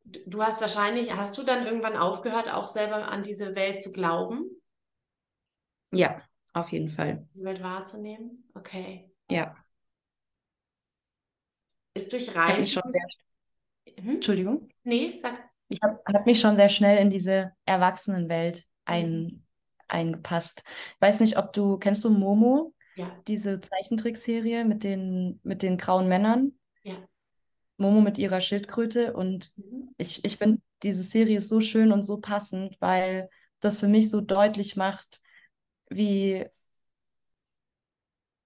du 0.05 0.43
hast 0.43 0.61
wahrscheinlich, 0.61 1.13
hast 1.13 1.37
du 1.39 1.43
dann 1.43 1.67
irgendwann 1.67 1.97
aufgehört, 1.97 2.53
auch 2.53 2.67
selber 2.67 3.09
an 3.09 3.23
diese 3.23 3.55
Welt 3.55 3.81
zu 3.83 3.93
glauben? 3.93 4.45
Ja, 5.93 6.23
auf 6.53 6.71
jeden 6.73 6.91
Fall. 6.91 7.27
Diese 7.35 7.45
Welt 7.45 7.63
wahrzunehmen? 7.63 8.49
Okay. 8.55 9.11
Ja. 9.31 9.57
Ist 11.95 12.13
durch 12.13 12.35
Reisen. 12.35 12.83
Schon 13.91 13.97
sehr... 13.97 14.05
hm? 14.05 14.15
Entschuldigung. 14.17 14.69
Nee, 14.85 15.13
sag. 15.15 15.51
Ich 15.69 15.79
habe 15.83 16.01
hab 16.07 16.27
mich 16.27 16.41
schon 16.41 16.57
sehr 16.57 16.69
schnell 16.69 16.99
in 16.99 17.11
diese 17.11 17.53
Erwachsenenwelt 17.65 18.65
ein, 18.85 19.23
mhm. 19.23 19.43
eingepasst. 19.87 20.65
Ich 20.67 21.01
weiß 21.01 21.21
nicht, 21.21 21.39
ob 21.39 21.53
du, 21.53 21.79
kennst 21.79 22.05
du 22.05 22.11
Momo? 22.11 22.75
Ja. 22.97 23.17
Diese 23.29 23.61
Zeichentrickserie 23.61 24.65
mit 24.65 24.83
den, 24.83 25.39
mit 25.45 25.63
den 25.63 25.79
grauen 25.79 26.09
Männern? 26.09 26.53
Ja. 26.83 26.97
Momo 27.77 28.01
mit 28.01 28.19
ihrer 28.19 28.41
Schildkröte. 28.41 29.13
Und 29.15 29.53
mhm. 29.57 29.95
ich, 29.97 30.25
ich 30.25 30.37
finde, 30.37 30.61
diese 30.83 31.03
Serie 31.03 31.37
ist 31.37 31.49
so 31.49 31.61
schön 31.61 31.93
und 31.93 32.03
so 32.03 32.19
passend, 32.19 32.77
weil 32.81 33.31
das 33.61 33.79
für 33.79 33.89
mich 33.89 34.11
so 34.11 34.21
deutlich 34.21 34.75
macht, 34.75 35.21
wie, 35.89 36.47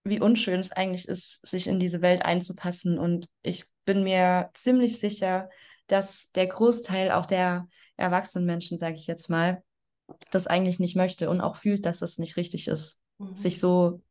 wie 0.04 0.20
unschön 0.20 0.60
es 0.60 0.72
eigentlich 0.72 1.08
ist, 1.08 1.46
sich 1.46 1.68
in 1.68 1.80
diese 1.80 2.02
Welt 2.02 2.22
einzupassen. 2.22 2.98
Und 2.98 3.28
ich 3.42 3.64
bin 3.84 4.02
mir 4.02 4.50
ziemlich 4.54 4.98
sicher, 4.98 5.48
dass 5.86 6.30
der 6.32 6.46
Großteil 6.46 7.10
auch 7.10 7.26
der 7.26 7.68
erwachsenen 7.96 8.46
Menschen, 8.46 8.78
sage 8.78 8.96
ich 8.96 9.06
jetzt 9.06 9.28
mal, 9.28 9.62
das 10.30 10.46
eigentlich 10.46 10.80
nicht 10.80 10.96
möchte 10.96 11.30
und 11.30 11.40
auch 11.40 11.56
fühlt, 11.56 11.86
dass 11.86 12.02
es 12.02 12.18
nicht 12.18 12.36
richtig 12.36 12.68
ist, 12.68 13.00
mhm. 13.18 13.36
sich 13.36 13.60
so 13.60 14.02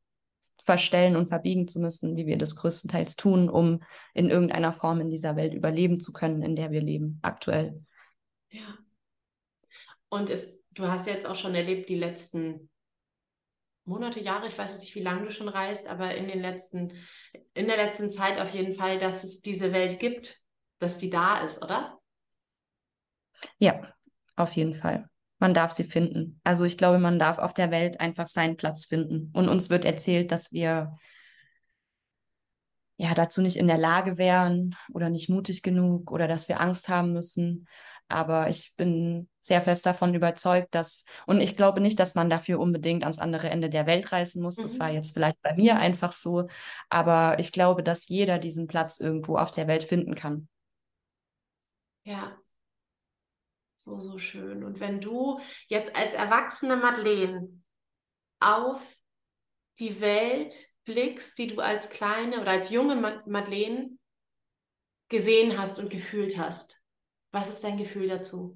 verstellen 0.63 1.15
und 1.15 1.27
verbiegen 1.27 1.67
zu 1.67 1.79
müssen, 1.79 2.15
wie 2.15 2.25
wir 2.25 2.37
das 2.37 2.55
größtenteils 2.55 3.15
tun, 3.15 3.49
um 3.49 3.83
in 4.13 4.29
irgendeiner 4.29 4.71
Form 4.71 5.01
in 5.01 5.09
dieser 5.09 5.35
Welt 5.35 5.53
überleben 5.53 5.99
zu 5.99 6.13
können, 6.13 6.41
in 6.41 6.55
der 6.55 6.71
wir 6.71 6.81
leben, 6.81 7.19
aktuell. 7.21 7.83
Ja. 8.49 8.77
Und 10.09 10.29
es, 10.29 10.61
du 10.71 10.87
hast 10.87 11.07
jetzt 11.07 11.25
auch 11.25 11.35
schon 11.35 11.55
erlebt, 11.55 11.89
die 11.89 11.95
letzten 11.95 12.69
Monate, 13.85 14.21
Jahre, 14.21 14.47
ich 14.47 14.57
weiß 14.57 14.79
nicht, 14.79 14.95
wie 14.95 15.01
lange 15.01 15.25
du 15.25 15.31
schon 15.31 15.49
reist, 15.49 15.87
aber 15.87 16.15
in 16.15 16.27
den 16.27 16.39
letzten, 16.39 16.93
in 17.53 17.67
der 17.67 17.77
letzten 17.77 18.09
Zeit 18.09 18.39
auf 18.39 18.53
jeden 18.53 18.75
Fall, 18.75 18.97
dass 18.97 19.23
es 19.23 19.41
diese 19.41 19.73
Welt 19.73 19.99
gibt, 19.99 20.41
dass 20.79 20.97
die 20.97 21.09
da 21.09 21.41
ist, 21.41 21.61
oder? 21.61 21.99
Ja, 23.59 23.81
auf 24.35 24.53
jeden 24.53 24.73
Fall 24.73 25.09
man 25.43 25.53
darf 25.53 25.71
sie 25.71 25.83
finden. 25.83 26.39
Also 26.45 26.63
ich 26.63 26.77
glaube, 26.77 26.99
man 26.99 27.19
darf 27.19 27.37
auf 27.37 27.53
der 27.53 27.69
Welt 27.69 27.99
einfach 27.99 28.29
seinen 28.29 28.55
Platz 28.55 28.85
finden. 28.85 29.29
Und 29.33 29.49
uns 29.49 29.69
wird 29.69 29.83
erzählt, 29.83 30.31
dass 30.31 30.53
wir 30.53 30.97
ja 32.95 33.13
dazu 33.13 33.41
nicht 33.41 33.57
in 33.57 33.67
der 33.67 33.77
Lage 33.77 34.17
wären 34.17 34.77
oder 34.93 35.09
nicht 35.09 35.27
mutig 35.27 35.61
genug 35.61 36.11
oder 36.13 36.29
dass 36.29 36.47
wir 36.47 36.61
Angst 36.61 36.87
haben 36.87 37.11
müssen. 37.11 37.67
Aber 38.07 38.49
ich 38.49 38.75
bin 38.75 39.29
sehr 39.39 39.61
fest 39.61 39.85
davon 39.85 40.13
überzeugt, 40.13 40.73
dass, 40.75 41.05
und 41.25 41.41
ich 41.41 41.57
glaube 41.57 41.81
nicht, 41.81 41.99
dass 41.99 42.15
man 42.15 42.29
dafür 42.29 42.59
unbedingt 42.59 43.03
ans 43.03 43.19
andere 43.19 43.49
Ende 43.49 43.69
der 43.69 43.85
Welt 43.85 44.11
reisen 44.11 44.41
muss. 44.41 44.55
Das 44.55 44.75
mhm. 44.75 44.79
war 44.79 44.89
jetzt 44.91 45.13
vielleicht 45.13 45.41
bei 45.41 45.55
mir 45.55 45.77
einfach 45.77 46.11
so. 46.11 46.47
Aber 46.89 47.39
ich 47.39 47.51
glaube, 47.51 47.83
dass 47.83 48.07
jeder 48.07 48.39
diesen 48.39 48.67
Platz 48.67 48.99
irgendwo 48.99 49.37
auf 49.37 49.51
der 49.51 49.67
Welt 49.67 49.83
finden 49.83 50.15
kann. 50.15 50.47
Ja, 52.03 52.37
so, 53.83 53.99
so 53.99 54.17
schön. 54.17 54.63
Und 54.63 54.79
wenn 54.79 55.01
du 55.01 55.39
jetzt 55.67 55.95
als 55.95 56.13
erwachsene 56.13 56.77
Madeleine 56.77 57.49
auf 58.39 58.81
die 59.79 59.99
Welt 60.01 60.55
blickst, 60.85 61.37
die 61.37 61.47
du 61.47 61.61
als 61.61 61.89
kleine 61.89 62.41
oder 62.41 62.51
als 62.51 62.69
junge 62.69 63.23
Madeleine 63.25 63.97
gesehen 65.09 65.57
hast 65.57 65.79
und 65.79 65.89
gefühlt 65.89 66.37
hast, 66.37 66.82
was 67.33 67.49
ist 67.49 67.63
dein 67.63 67.77
Gefühl 67.77 68.07
dazu? 68.07 68.55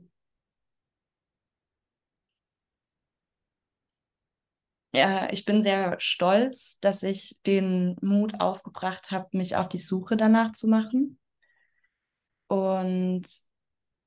Ja, 4.94 5.30
ich 5.32 5.46
bin 5.46 5.62
sehr 5.62 5.96
stolz, 6.00 6.80
dass 6.80 7.04
ich 7.04 7.42
den 7.46 7.98
Mut 8.02 8.40
aufgebracht 8.40 9.12
habe, 9.12 9.28
mich 9.34 9.56
auf 9.56 9.68
die 9.68 9.78
Suche 9.78 10.16
danach 10.16 10.54
zu 10.54 10.68
machen. 10.68 11.20
Und 12.48 13.24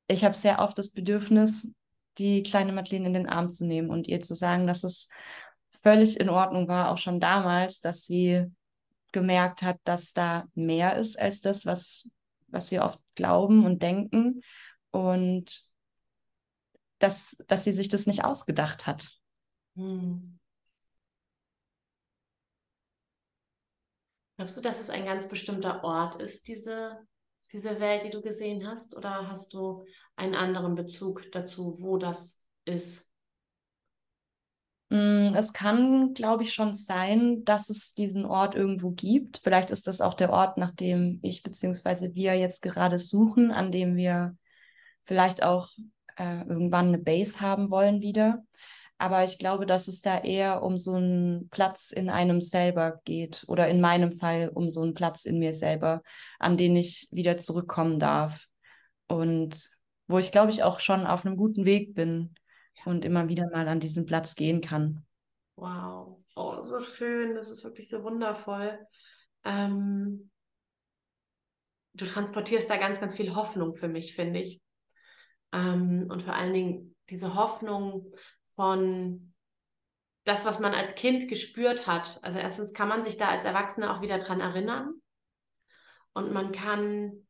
ich 0.09 0.25
habe 0.25 0.35
sehr 0.35 0.61
oft 0.61 0.79
das 0.79 0.91
Bedürfnis, 0.93 1.75
die 2.19 2.43
kleine 2.43 2.73
Madeleine 2.73 3.09
in 3.09 3.15
den 3.15 3.29
Arm 3.29 3.51
zu 3.51 3.67
nehmen 3.67 3.91
und 3.91 4.09
ihr 4.09 4.21
zu 4.21 4.35
sagen, 4.35 4.67
dass 4.67 4.83
es 4.85 5.11
völlig 5.83 6.19
in 6.19 6.29
Ordnung 6.29 6.69
war, 6.69 6.91
auch 6.91 6.99
schon 6.99 7.21
damals, 7.21 7.81
dass 7.81 8.07
sie 8.07 8.47
gemerkt 9.13 9.63
hat, 9.63 9.79
dass 9.85 10.13
da 10.13 10.47
mehr 10.55 10.97
ist 10.97 11.19
als 11.19 11.41
das, 11.41 11.67
was, 11.67 12.09
was 12.51 12.71
wir 12.71 12.83
oft 12.83 13.01
glauben 13.15 13.65
und 13.65 13.83
denken. 13.83 14.43
Und 14.91 15.65
dass, 16.99 17.43
dass 17.49 17.65
sie 17.65 17.73
sich 17.73 17.89
das 17.89 18.07
nicht 18.07 18.25
ausgedacht 18.25 18.87
hat. 18.87 19.09
Hm. 19.77 20.39
Glaubst 24.37 24.57
du, 24.57 24.63
dass 24.63 24.81
es 24.81 24.89
ein 24.89 25.05
ganz 25.05 25.29
bestimmter 25.29 25.85
Ort 25.85 26.21
ist, 26.21 26.49
diese, 26.49 26.99
diese 27.53 27.79
Welt, 27.79 28.05
die 28.05 28.11
du 28.11 28.23
gesehen 28.23 28.67
hast? 28.67 28.97
Oder 28.97 29.29
hast 29.29 29.53
du 29.53 29.85
einen 30.17 30.35
anderen 30.35 30.75
Bezug 30.75 31.31
dazu, 31.33 31.77
wo 31.81 31.99
das 31.99 32.43
ist? 32.65 33.10
Mm, 34.91 35.35
es 35.37 35.53
kann, 35.53 36.15
glaube 36.15 36.43
ich, 36.43 36.53
schon 36.53 36.75
sein, 36.75 37.45
dass 37.45 37.71
es 37.71 37.95
diesen 37.95 38.25
Ort 38.25 38.57
irgendwo 38.57 38.91
gibt. 38.91 39.39
Vielleicht 39.43 39.71
ist 39.71 39.87
das 39.87 40.01
auch 40.01 40.15
der 40.15 40.31
Ort, 40.31 40.59
nach 40.59 40.73
dem 40.73 41.21
ich 41.23 41.43
bzw. 41.45 42.15
wir 42.15 42.35
jetzt 42.35 42.61
gerade 42.61 42.99
suchen, 42.99 43.53
an 43.53 43.71
dem 43.71 43.97
wir 43.97 44.37
vielleicht 45.05 45.45
auch 45.45 45.69
äh, 46.17 46.41
irgendwann 46.41 46.89
eine 46.89 46.99
Base 46.99 47.41
haben 47.41 47.71
wollen 47.71 48.01
wieder. 48.01 48.45
Aber 48.99 49.25
ich 49.25 49.39
glaube, 49.39 49.65
dass 49.65 49.89
es 49.89 50.03
da 50.03 50.19
eher 50.19 50.63
um 50.63 50.77
so 50.77 50.95
einen 50.95 51.49
Platz 51.51 51.91
in 51.93 52.11
einem 52.11 52.41
selber 52.41 53.01
geht 53.05 53.45
oder 53.47 53.69
in 53.69 53.81
meinem 53.81 54.13
Fall 54.13 54.51
um 54.53 54.71
so 54.71 54.83
einen 54.83 54.95
Platz 54.95 55.25
in 55.25 55.39
mir 55.39 55.55
selber, 55.55 56.03
an 56.39 56.57
den 56.57 56.77
ich 56.77 57.09
wieder 57.13 57.39
zurückkommen 57.39 57.99
darf. 57.99 58.49
Und 59.07 59.71
wo 60.09 60.19
ich, 60.19 60.33
glaube 60.33 60.51
ich, 60.51 60.65
auch 60.65 60.81
schon 60.81 61.07
auf 61.07 61.25
einem 61.25 61.37
guten 61.37 61.65
Weg 61.65 61.95
bin 61.95 62.35
und 62.85 63.05
immer 63.05 63.29
wieder 63.29 63.49
mal 63.51 63.69
an 63.69 63.81
diesen 63.81 64.07
Platz 64.07 64.35
gehen 64.35 64.61
kann. 64.61 65.05
Wow, 65.57 66.23
oh, 66.35 66.63
so 66.63 66.81
schön, 66.81 67.35
das 67.35 67.51
ist 67.51 67.65
wirklich 67.65 67.89
so 67.89 68.03
wundervoll. 68.03 68.79
Ähm, 69.45 70.31
du 71.95 72.05
transportierst 72.07 72.71
da 72.71 72.77
ganz, 72.77 73.01
ganz 73.01 73.15
viel 73.15 73.35
Hoffnung 73.35 73.75
für 73.75 73.89
mich, 73.89 74.15
finde 74.15 74.41
ich. 74.41 74.61
Ähm, 75.53 76.07
und 76.09 76.23
vor 76.23 76.35
allen 76.35 76.55
Dingen 76.55 76.97
diese 77.11 77.35
Hoffnung 77.35 78.13
von 78.55 79.35
das, 80.25 80.45
was 80.45 80.61
man 80.61 80.75
als 80.75 80.95
Kind 80.95 81.29
gespürt 81.29 81.87
hat. 81.87 82.19
Also 82.23 82.39
erstens 82.39 82.73
kann 82.73 82.89
man 82.89 83.03
sich 83.03 83.17
da 83.17 83.29
als 83.29 83.45
Erwachsene 83.45 83.95
auch 83.95 84.01
wieder 84.01 84.19
dran 84.19 84.41
erinnern. 84.41 84.95
Und 86.13 86.33
man 86.33 86.53
kann 86.53 87.27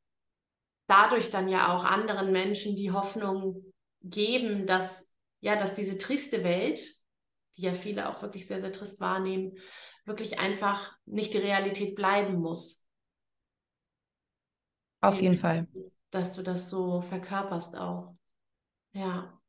dadurch 0.87 1.31
dann 1.31 1.49
ja 1.49 1.75
auch 1.75 1.85
anderen 1.85 2.33
Menschen 2.33 2.77
die 2.77 2.91
Hoffnung 2.91 3.73
geben, 4.03 4.67
dass 4.67 5.10
ja, 5.41 5.57
dass 5.57 5.75
diese 5.75 5.99
triste 5.99 6.45
Welt, 6.45 6.81
die 7.57 7.63
ja 7.63 7.73
viele 7.73 8.09
auch 8.09 8.23
wirklich 8.23 8.47
sehr, 8.47 8.61
sehr 8.61 8.73
trist 8.73 9.01
wahrnehmen, 9.01 9.57
wirklich 10.05 10.39
einfach 10.39 10.93
nicht 11.07 11.35
die 11.35 11.39
Realität 11.39 11.95
bleiben 11.95 12.41
muss. 12.41 12.87
Auf 15.01 15.21
jeden 15.21 15.37
Fall. 15.37 15.67
Dass 16.11 16.35
du 16.35 16.43
das 16.43 16.69
so 16.69 17.01
verkörperst 17.01 17.77
auch. 17.77 18.15
Ja. 18.93 19.41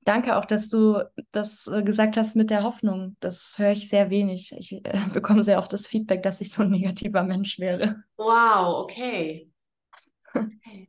Danke 0.00 0.36
auch, 0.36 0.46
dass 0.46 0.70
du 0.70 1.02
das 1.32 1.66
äh, 1.66 1.82
gesagt 1.82 2.16
hast 2.16 2.34
mit 2.34 2.50
der 2.50 2.62
Hoffnung. 2.62 3.16
Das 3.20 3.58
höre 3.58 3.72
ich 3.72 3.88
sehr 3.88 4.10
wenig. 4.10 4.52
Ich 4.56 4.72
äh, 4.72 4.80
bekomme 5.12 5.44
sehr 5.44 5.58
oft 5.58 5.72
das 5.72 5.86
Feedback, 5.86 6.22
dass 6.22 6.40
ich 6.40 6.50
so 6.50 6.62
ein 6.62 6.70
negativer 6.70 7.22
Mensch 7.22 7.58
wäre. 7.58 8.02
Wow, 8.16 8.82
okay. 8.82 9.50
okay. 10.34 10.88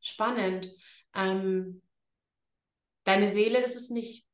Spannend. 0.00 0.70
Ähm, 1.14 1.80
deine 3.08 3.26
Seele 3.26 3.60
ist 3.60 3.74
es 3.74 3.88
nicht. 3.90 4.26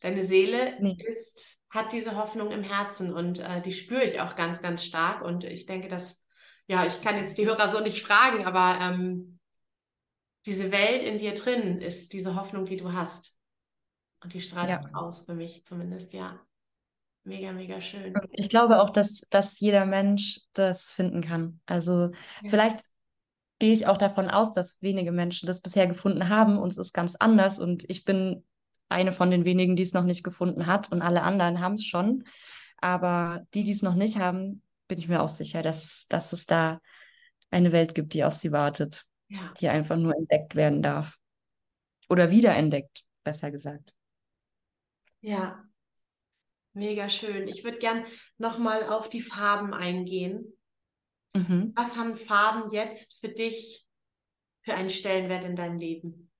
Deine 0.00 0.22
Seele 0.22 0.76
nee. 0.80 0.96
ist, 1.06 1.58
hat 1.68 1.92
diese 1.92 2.16
Hoffnung 2.16 2.50
im 2.50 2.64
Herzen 2.64 3.12
und 3.14 3.38
äh, 3.38 3.62
die 3.62 3.72
spüre 3.72 4.02
ich 4.02 4.20
auch 4.20 4.34
ganz, 4.34 4.60
ganz 4.60 4.84
stark. 4.84 5.22
Und 5.22 5.44
ich 5.44 5.66
denke, 5.66 5.88
dass, 5.88 6.26
ja, 6.66 6.84
ich 6.84 7.00
kann 7.00 7.16
jetzt 7.16 7.38
die 7.38 7.46
Hörer 7.46 7.68
so 7.68 7.80
nicht 7.80 8.04
fragen, 8.04 8.44
aber 8.44 8.78
ähm, 8.80 9.38
diese 10.46 10.72
Welt 10.72 11.02
in 11.02 11.18
dir 11.18 11.34
drin 11.34 11.80
ist 11.80 12.12
diese 12.12 12.34
Hoffnung, 12.34 12.64
die 12.64 12.76
du 12.76 12.92
hast. 12.92 13.38
Und 14.22 14.34
die 14.34 14.40
strahlst 14.40 14.84
ja. 14.84 14.94
aus, 14.94 15.24
für 15.24 15.34
mich 15.34 15.64
zumindest, 15.64 16.12
ja. 16.12 16.40
Mega, 17.22 17.52
mega 17.52 17.80
schön. 17.80 18.14
Ich 18.32 18.48
glaube 18.48 18.80
auch, 18.80 18.90
dass, 18.90 19.20
dass 19.30 19.60
jeder 19.60 19.84
Mensch 19.84 20.40
das 20.54 20.90
finden 20.90 21.20
kann. 21.20 21.60
Also 21.66 22.10
ja. 22.42 22.48
vielleicht 22.48 22.89
gehe 23.60 23.72
ich 23.72 23.86
auch 23.86 23.96
davon 23.96 24.28
aus, 24.28 24.52
dass 24.52 24.82
wenige 24.82 25.12
Menschen 25.12 25.46
das 25.46 25.60
bisher 25.60 25.86
gefunden 25.86 26.28
haben 26.28 26.58
und 26.58 26.72
es 26.72 26.78
ist 26.78 26.92
ganz 26.92 27.14
anders 27.14 27.60
und 27.60 27.88
ich 27.88 28.04
bin 28.04 28.44
eine 28.88 29.12
von 29.12 29.30
den 29.30 29.44
wenigen, 29.44 29.76
die 29.76 29.84
es 29.84 29.92
noch 29.92 30.02
nicht 30.02 30.24
gefunden 30.24 30.66
hat 30.66 30.90
und 30.90 31.00
alle 31.00 31.22
anderen 31.22 31.60
haben 31.60 31.74
es 31.74 31.84
schon. 31.84 32.24
Aber 32.78 33.46
die, 33.54 33.62
die 33.62 33.70
es 33.70 33.82
noch 33.82 33.94
nicht 33.94 34.18
haben, 34.18 34.62
bin 34.88 34.98
ich 34.98 35.06
mir 35.06 35.22
auch 35.22 35.28
sicher, 35.28 35.62
dass, 35.62 36.06
dass 36.08 36.32
es 36.32 36.46
da 36.46 36.80
eine 37.52 37.70
Welt 37.70 37.94
gibt, 37.94 38.14
die 38.14 38.24
auf 38.24 38.34
sie 38.34 38.50
wartet 38.50 39.06
ja. 39.30 39.54
die 39.60 39.68
einfach 39.68 39.96
nur 39.96 40.14
entdeckt 40.14 40.54
werden 40.54 40.82
darf. 40.82 41.18
Oder 42.08 42.30
wiederentdeckt, 42.30 43.04
besser 43.24 43.50
gesagt. 43.50 43.94
Ja, 45.20 45.64
mega 46.72 47.08
schön. 47.08 47.46
Ich 47.46 47.64
würde 47.64 47.78
gern 47.78 48.04
nochmal 48.36 48.84
auf 48.88 49.08
die 49.08 49.22
Farben 49.22 49.72
eingehen. 49.72 50.52
Mhm. 51.34 51.72
Was 51.76 51.96
haben 51.96 52.16
Farben 52.16 52.70
jetzt 52.70 53.20
für 53.20 53.28
dich 53.28 53.86
für 54.62 54.74
einen 54.74 54.90
Stellenwert 54.90 55.44
in 55.44 55.56
deinem 55.56 55.78
Leben? 55.78 56.30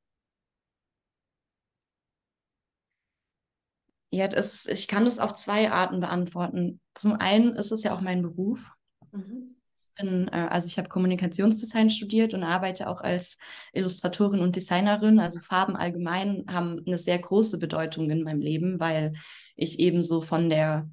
Ja, 4.12 4.26
das, 4.26 4.66
ich 4.66 4.88
kann 4.88 5.04
das 5.04 5.20
auf 5.20 5.34
zwei 5.34 5.70
Arten 5.70 6.00
beantworten. 6.00 6.80
Zum 6.94 7.12
einen 7.14 7.54
ist 7.54 7.70
es 7.70 7.84
ja 7.84 7.94
auch 7.94 8.00
mein 8.00 8.22
Beruf. 8.22 8.70
Mhm 9.12 9.60
bin, 10.00 10.28
äh, 10.28 10.48
also 10.50 10.66
ich 10.66 10.78
habe 10.78 10.88
Kommunikationsdesign 10.88 11.90
studiert 11.90 12.34
und 12.34 12.42
arbeite 12.42 12.88
auch 12.88 13.00
als 13.00 13.38
Illustratorin 13.72 14.40
und 14.40 14.56
Designerin. 14.56 15.18
Also 15.18 15.38
Farben 15.40 15.76
allgemein 15.76 16.44
haben 16.48 16.82
eine 16.86 16.98
sehr 16.98 17.18
große 17.18 17.58
Bedeutung 17.58 18.10
in 18.10 18.22
meinem 18.22 18.40
Leben, 18.40 18.80
weil 18.80 19.14
ich 19.56 19.78
eben 19.78 20.02
so 20.02 20.20
von 20.20 20.48
der, 20.50 20.88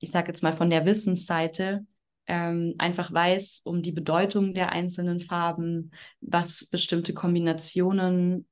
ich 0.00 0.10
sage 0.10 0.28
jetzt 0.28 0.42
mal 0.42 0.52
von 0.52 0.70
der 0.70 0.84
Wissensseite 0.86 1.86
ähm, 2.26 2.74
einfach 2.78 3.12
weiß 3.12 3.62
um 3.64 3.82
die 3.82 3.92
Bedeutung 3.92 4.54
der 4.54 4.72
einzelnen 4.72 5.20
Farben, 5.20 5.92
was 6.20 6.66
bestimmte 6.66 7.14
Kombinationen 7.14 8.46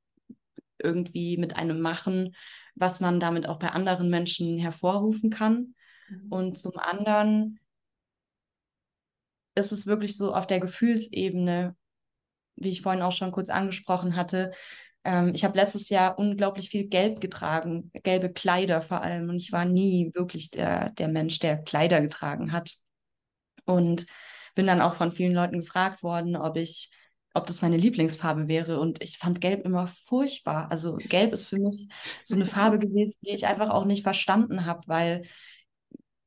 irgendwie 0.79 1.37
mit 1.37 1.57
einem 1.57 1.81
machen, 1.81 2.35
was 2.75 3.01
man 3.01 3.21
damit 3.21 3.49
auch 3.49 3.59
bei 3.59 3.71
anderen 3.71 4.11
Menschen 4.11 4.59
hervorrufen 4.59 5.31
kann. 5.31 5.75
Mhm. 6.09 6.27
Und 6.33 6.59
zum 6.59 6.77
anderen 6.77 7.61
ist 9.55 9.73
es 9.73 9.87
wirklich 9.87 10.17
so 10.17 10.35
auf 10.35 10.47
der 10.47 10.61
Gefühlsebene, 10.61 11.77
wie 12.57 12.71
ich 12.71 12.83
vorhin 12.83 13.03
auch 13.03 13.13
schon 13.13 13.33
kurz 13.33 13.51
angesprochen 13.51 14.17
hatte. 14.17 14.53
Ähm, 15.05 15.33
ich 15.35 15.45
habe 15.45 15.57
letztes 15.57 15.89
Jahr 15.89 16.19
unglaublich 16.19 16.71
viel 16.71 16.87
Gelb 16.87 17.21
getragen, 17.21 17.91
gelbe 18.03 18.33
Kleider 18.33 18.83
vor 18.83 19.03
allem. 19.03 19.29
Und 19.29 19.37
ich 19.37 19.53
war 19.53 19.65
nie 19.65 20.13
wirklich 20.15 20.51
der, 20.51 20.91
der 20.91 21.09
Mensch, 21.09 21.39
der 21.39 21.59
Kleider 21.59 22.01
getragen 22.01 22.53
hat. 22.53 22.75
Und 23.69 24.07
bin 24.55 24.67
dann 24.67 24.81
auch 24.81 24.95
von 24.95 25.13
vielen 25.13 25.35
Leuten 25.35 25.61
gefragt 25.61 26.03
worden, 26.03 26.35
ob 26.35 26.57
ich, 26.57 26.91
ob 27.33 27.47
das 27.47 27.63
meine 27.63 27.77
Lieblingsfarbe 27.77 28.49
wäre. 28.49 28.81
Und 28.81 29.03
ich 29.03 29.19
fand 29.19 29.41
Gelb 29.41 29.65
immer 29.65 29.87
furchtbar. 29.87 30.71
Also 30.71 30.97
Gelb 30.97 31.33
ist 31.33 31.49
für 31.49 31.59
mich 31.59 31.87
so 32.25 32.35
eine 32.35 32.47
Farbe 32.47 32.79
gewesen, 32.81 33.19
die 33.25 33.31
ich 33.31 33.47
einfach 33.47 33.71
auch 33.71 33.85
nicht 33.85 34.03
verstanden 34.03 34.67
habe, 34.67 34.81
weil 34.87 35.23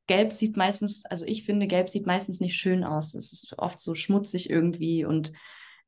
Gelb 0.06 0.32
sieht 0.32 0.56
meistens, 0.56 1.04
also 1.04 1.26
ich 1.26 1.44
finde, 1.44 1.66
Gelb 1.66 1.88
sieht 1.88 2.06
meistens 2.06 2.40
nicht 2.40 2.56
schön 2.56 2.84
aus. 2.84 3.14
Es 3.14 3.32
ist 3.32 3.58
oft 3.58 3.80
so 3.80 3.94
schmutzig 3.94 4.48
irgendwie 4.48 5.04
und 5.04 5.32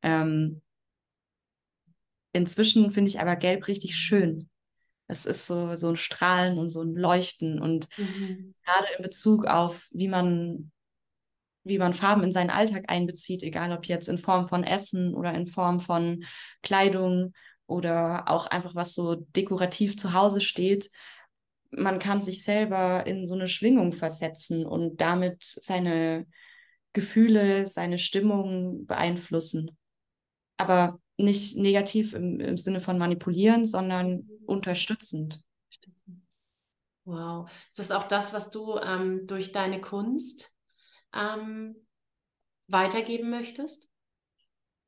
ähm, 0.03 0.61
inzwischen 2.33 2.90
finde 2.90 3.09
ich 3.09 3.21
aber 3.21 3.37
Gelb 3.37 3.69
richtig 3.69 3.97
schön. 3.97 4.51
Es 5.07 5.27
ist 5.27 5.47
so, 5.47 5.75
so 5.77 5.88
ein 5.88 5.97
Strahlen 5.97 6.59
und 6.59 6.69
so 6.69 6.83
ein 6.83 6.95
Leuchten 6.95 7.61
und 7.61 7.88
mhm. 7.99 8.55
gerade 8.64 8.87
in 8.97 9.03
Bezug 9.03 9.47
auf, 9.47 9.88
wie 9.93 10.09
man, 10.09 10.73
wie 11.64 11.79
man 11.79 11.94
Farben 11.94 12.22
in 12.22 12.33
seinen 12.33 12.50
Alltag 12.50 12.85
einbezieht, 12.88 13.42
egal 13.42 13.72
ob 13.72 13.87
jetzt 13.87 14.09
in 14.09 14.18
Form 14.18 14.48
von 14.48 14.64
Essen 14.64 15.14
oder 15.14 15.35
in 15.35 15.46
Form 15.46 15.81
von 15.81 16.24
Kleidung 16.62 17.33
oder 17.66 18.29
auch 18.29 18.46
einfach 18.46 18.74
was 18.74 18.94
so 18.94 19.14
dekorativ 19.14 19.96
zu 19.96 20.12
Hause 20.12 20.40
steht, 20.40 20.90
man 21.70 21.98
kann 21.98 22.20
sich 22.20 22.44
selber 22.44 23.07
in 23.07 23.27
so 23.27 23.35
eine 23.35 23.48
Schwingung 23.48 23.92
versetzen 23.92 24.64
und 24.64 25.00
damit 25.00 25.42
seine 25.42 26.27
Gefühle, 26.92 27.66
seine 27.66 27.98
Stimmung 27.98 28.87
beeinflussen. 28.87 29.77
Aber 30.57 31.00
nicht 31.16 31.57
negativ 31.57 32.12
im, 32.12 32.40
im 32.40 32.59
Sinne 32.59 32.81
von 32.81 32.98
manipulieren, 32.98 33.64
sondern 33.64 34.29
unterstützend. 34.46 35.42
Wow. 37.05 37.50
Ist 37.68 37.79
das 37.79 37.90
auch 37.90 38.05
das, 38.05 38.33
was 38.33 38.50
du 38.50 38.79
ähm, 38.79 39.27
durch 39.27 39.53
deine 39.53 39.81
Kunst 39.81 40.54
ähm, 41.14 41.77
weitergeben 42.66 43.31
möchtest? 43.31 43.88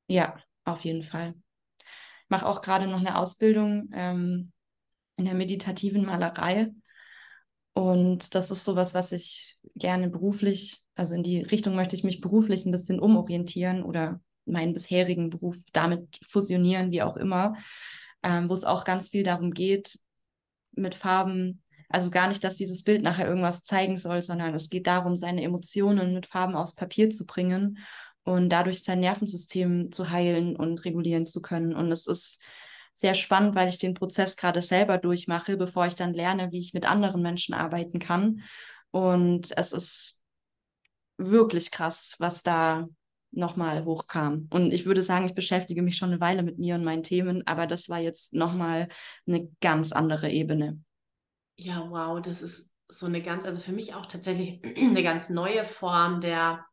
Ja, 0.09 0.37
auf 0.65 0.85
jeden 0.85 1.03
Fall. 1.03 1.35
Ich 1.79 2.31
mache 2.31 2.47
auch 2.47 2.61
gerade 2.61 2.87
noch 2.87 3.01
eine 3.01 3.19
Ausbildung 3.19 3.91
ähm, 3.93 4.53
in 5.17 5.25
der 5.25 5.35
meditativen 5.35 6.05
Malerei. 6.05 6.73
Und 7.73 8.35
das 8.35 8.51
ist 8.51 8.65
sowas, 8.65 8.95
was 8.95 9.13
ich 9.13 9.59
gerne 9.75 10.09
beruflich, 10.09 10.83
also 10.95 11.15
in 11.15 11.23
die 11.23 11.41
Richtung 11.41 11.75
möchte 11.75 11.95
ich 11.95 12.05
mich 12.05 12.21
beruflich 12.21 12.65
ein 12.65 12.73
bisschen 12.73 13.01
umorientieren 13.01 13.83
oder 13.83 14.21
meinen 14.47 14.73
bisherigen 14.73 15.29
Beruf 15.29 15.59
damit 15.73 16.19
fusionieren, 16.27 16.91
wie 16.91 17.03
auch 17.03 17.17
immer, 17.17 17.55
ähm, 18.23 18.49
wo 18.49 18.55
es 18.55 18.65
auch 18.65 18.85
ganz 18.85 19.11
viel 19.11 19.25
darum 19.25 19.53
geht, 19.53 19.99
mit 20.73 20.95
Farben, 20.95 21.63
Also 21.97 22.11
gar 22.11 22.29
nicht, 22.29 22.45
dass 22.45 22.57
dieses 22.57 22.85
Bild 22.85 23.03
nachher 23.03 23.27
irgendwas 23.27 23.65
zeigen 23.65 23.97
soll, 23.97 24.21
sondern 24.21 24.53
es 24.53 24.69
geht 24.69 24.87
darum, 24.87 25.17
seine 25.17 25.43
Emotionen 25.43 26.13
mit 26.13 26.27
Farben 26.27 26.55
aufs 26.55 26.75
Papier 26.75 27.09
zu 27.09 27.25
bringen 27.25 27.79
und 28.23 28.51
dadurch 28.51 28.85
sein 28.85 29.01
Nervensystem 29.01 29.91
zu 29.91 30.11
heilen 30.11 30.57
und 30.57 30.85
regulieren 30.85 31.25
zu 31.25 31.41
können. 31.41 31.75
Und 31.75 31.91
es 31.91 32.07
ist 32.07 32.43
sehr 32.95 33.15
spannend, 33.15 33.55
weil 33.55 33.71
ich 33.71 33.79
den 33.79 33.95
Prozess 33.95 34.37
gerade 34.37 34.61
selber 34.61 34.99
durchmache, 34.99 35.57
bevor 35.57 35.87
ich 35.87 35.95
dann 35.95 36.13
lerne, 36.13 36.53
wie 36.53 36.59
ich 36.59 36.75
mit 36.75 36.85
anderen 36.85 37.23
Menschen 37.23 37.55
arbeiten 37.55 37.99
kann. 37.99 38.43
Und 38.91 39.57
es 39.57 39.73
ist 39.73 40.23
wirklich 41.17 41.71
krass, 41.71 42.17
was 42.19 42.43
da 42.43 42.89
nochmal 43.31 43.87
hochkam. 43.87 44.49
Und 44.51 44.71
ich 44.71 44.85
würde 44.85 45.03
sagen, 45.03 45.25
ich 45.25 45.35
beschäftige 45.35 45.81
mich 45.81 45.97
schon 45.97 46.11
eine 46.11 46.21
Weile 46.21 46.43
mit 46.43 46.59
mir 46.59 46.75
und 46.75 46.85
meinen 46.85 47.05
Themen, 47.05 47.47
aber 47.47 47.67
das 47.67 47.89
war 47.89 48.01
jetzt 48.01 48.35
nochmal 48.35 48.89
eine 49.27 49.49
ganz 49.63 49.93
andere 49.93 50.31
Ebene. 50.31 50.83
Ja, 51.57 51.89
wow, 51.91 52.21
das 52.21 52.43
ist 52.43 52.71
so 52.89 53.07
eine 53.07 53.23
ganz, 53.23 53.47
also 53.47 53.61
für 53.61 53.73
mich 53.73 53.95
auch 53.95 54.07
tatsächlich 54.07 54.63
eine 54.79 55.03
ganz 55.03 55.31
neue 55.31 55.65
Form 55.65 56.21
der, 56.21 56.67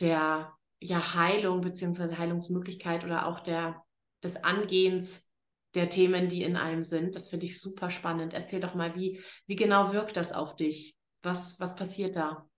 der 0.00 0.52
ja, 0.80 1.14
Heilung 1.14 1.60
beziehungsweise 1.60 2.18
Heilungsmöglichkeit 2.18 3.04
oder 3.04 3.26
auch 3.26 3.40
der, 3.40 3.82
des 4.22 4.36
Angehens 4.42 5.30
der 5.74 5.88
Themen, 5.88 6.28
die 6.28 6.42
in 6.42 6.56
einem 6.56 6.82
sind. 6.82 7.14
Das 7.14 7.28
finde 7.28 7.46
ich 7.46 7.60
super 7.60 7.90
spannend. 7.90 8.34
Erzähl 8.34 8.60
doch 8.60 8.74
mal, 8.74 8.96
wie, 8.96 9.22
wie 9.46 9.56
genau 9.56 9.92
wirkt 9.92 10.16
das 10.16 10.32
auf 10.32 10.56
dich? 10.56 10.96
Was, 11.22 11.60
was 11.60 11.76
passiert 11.76 12.16
da? 12.16 12.48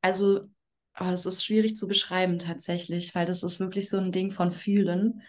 Also, 0.00 0.48
oh, 0.98 1.04
ist 1.12 1.44
schwierig 1.44 1.76
zu 1.76 1.86
beschreiben 1.86 2.40
tatsächlich, 2.40 3.14
weil 3.14 3.24
das 3.24 3.44
ist 3.44 3.60
wirklich 3.60 3.88
so 3.88 3.98
ein 3.98 4.10
Ding 4.10 4.32
von 4.32 4.50
Fühlen. 4.50 5.22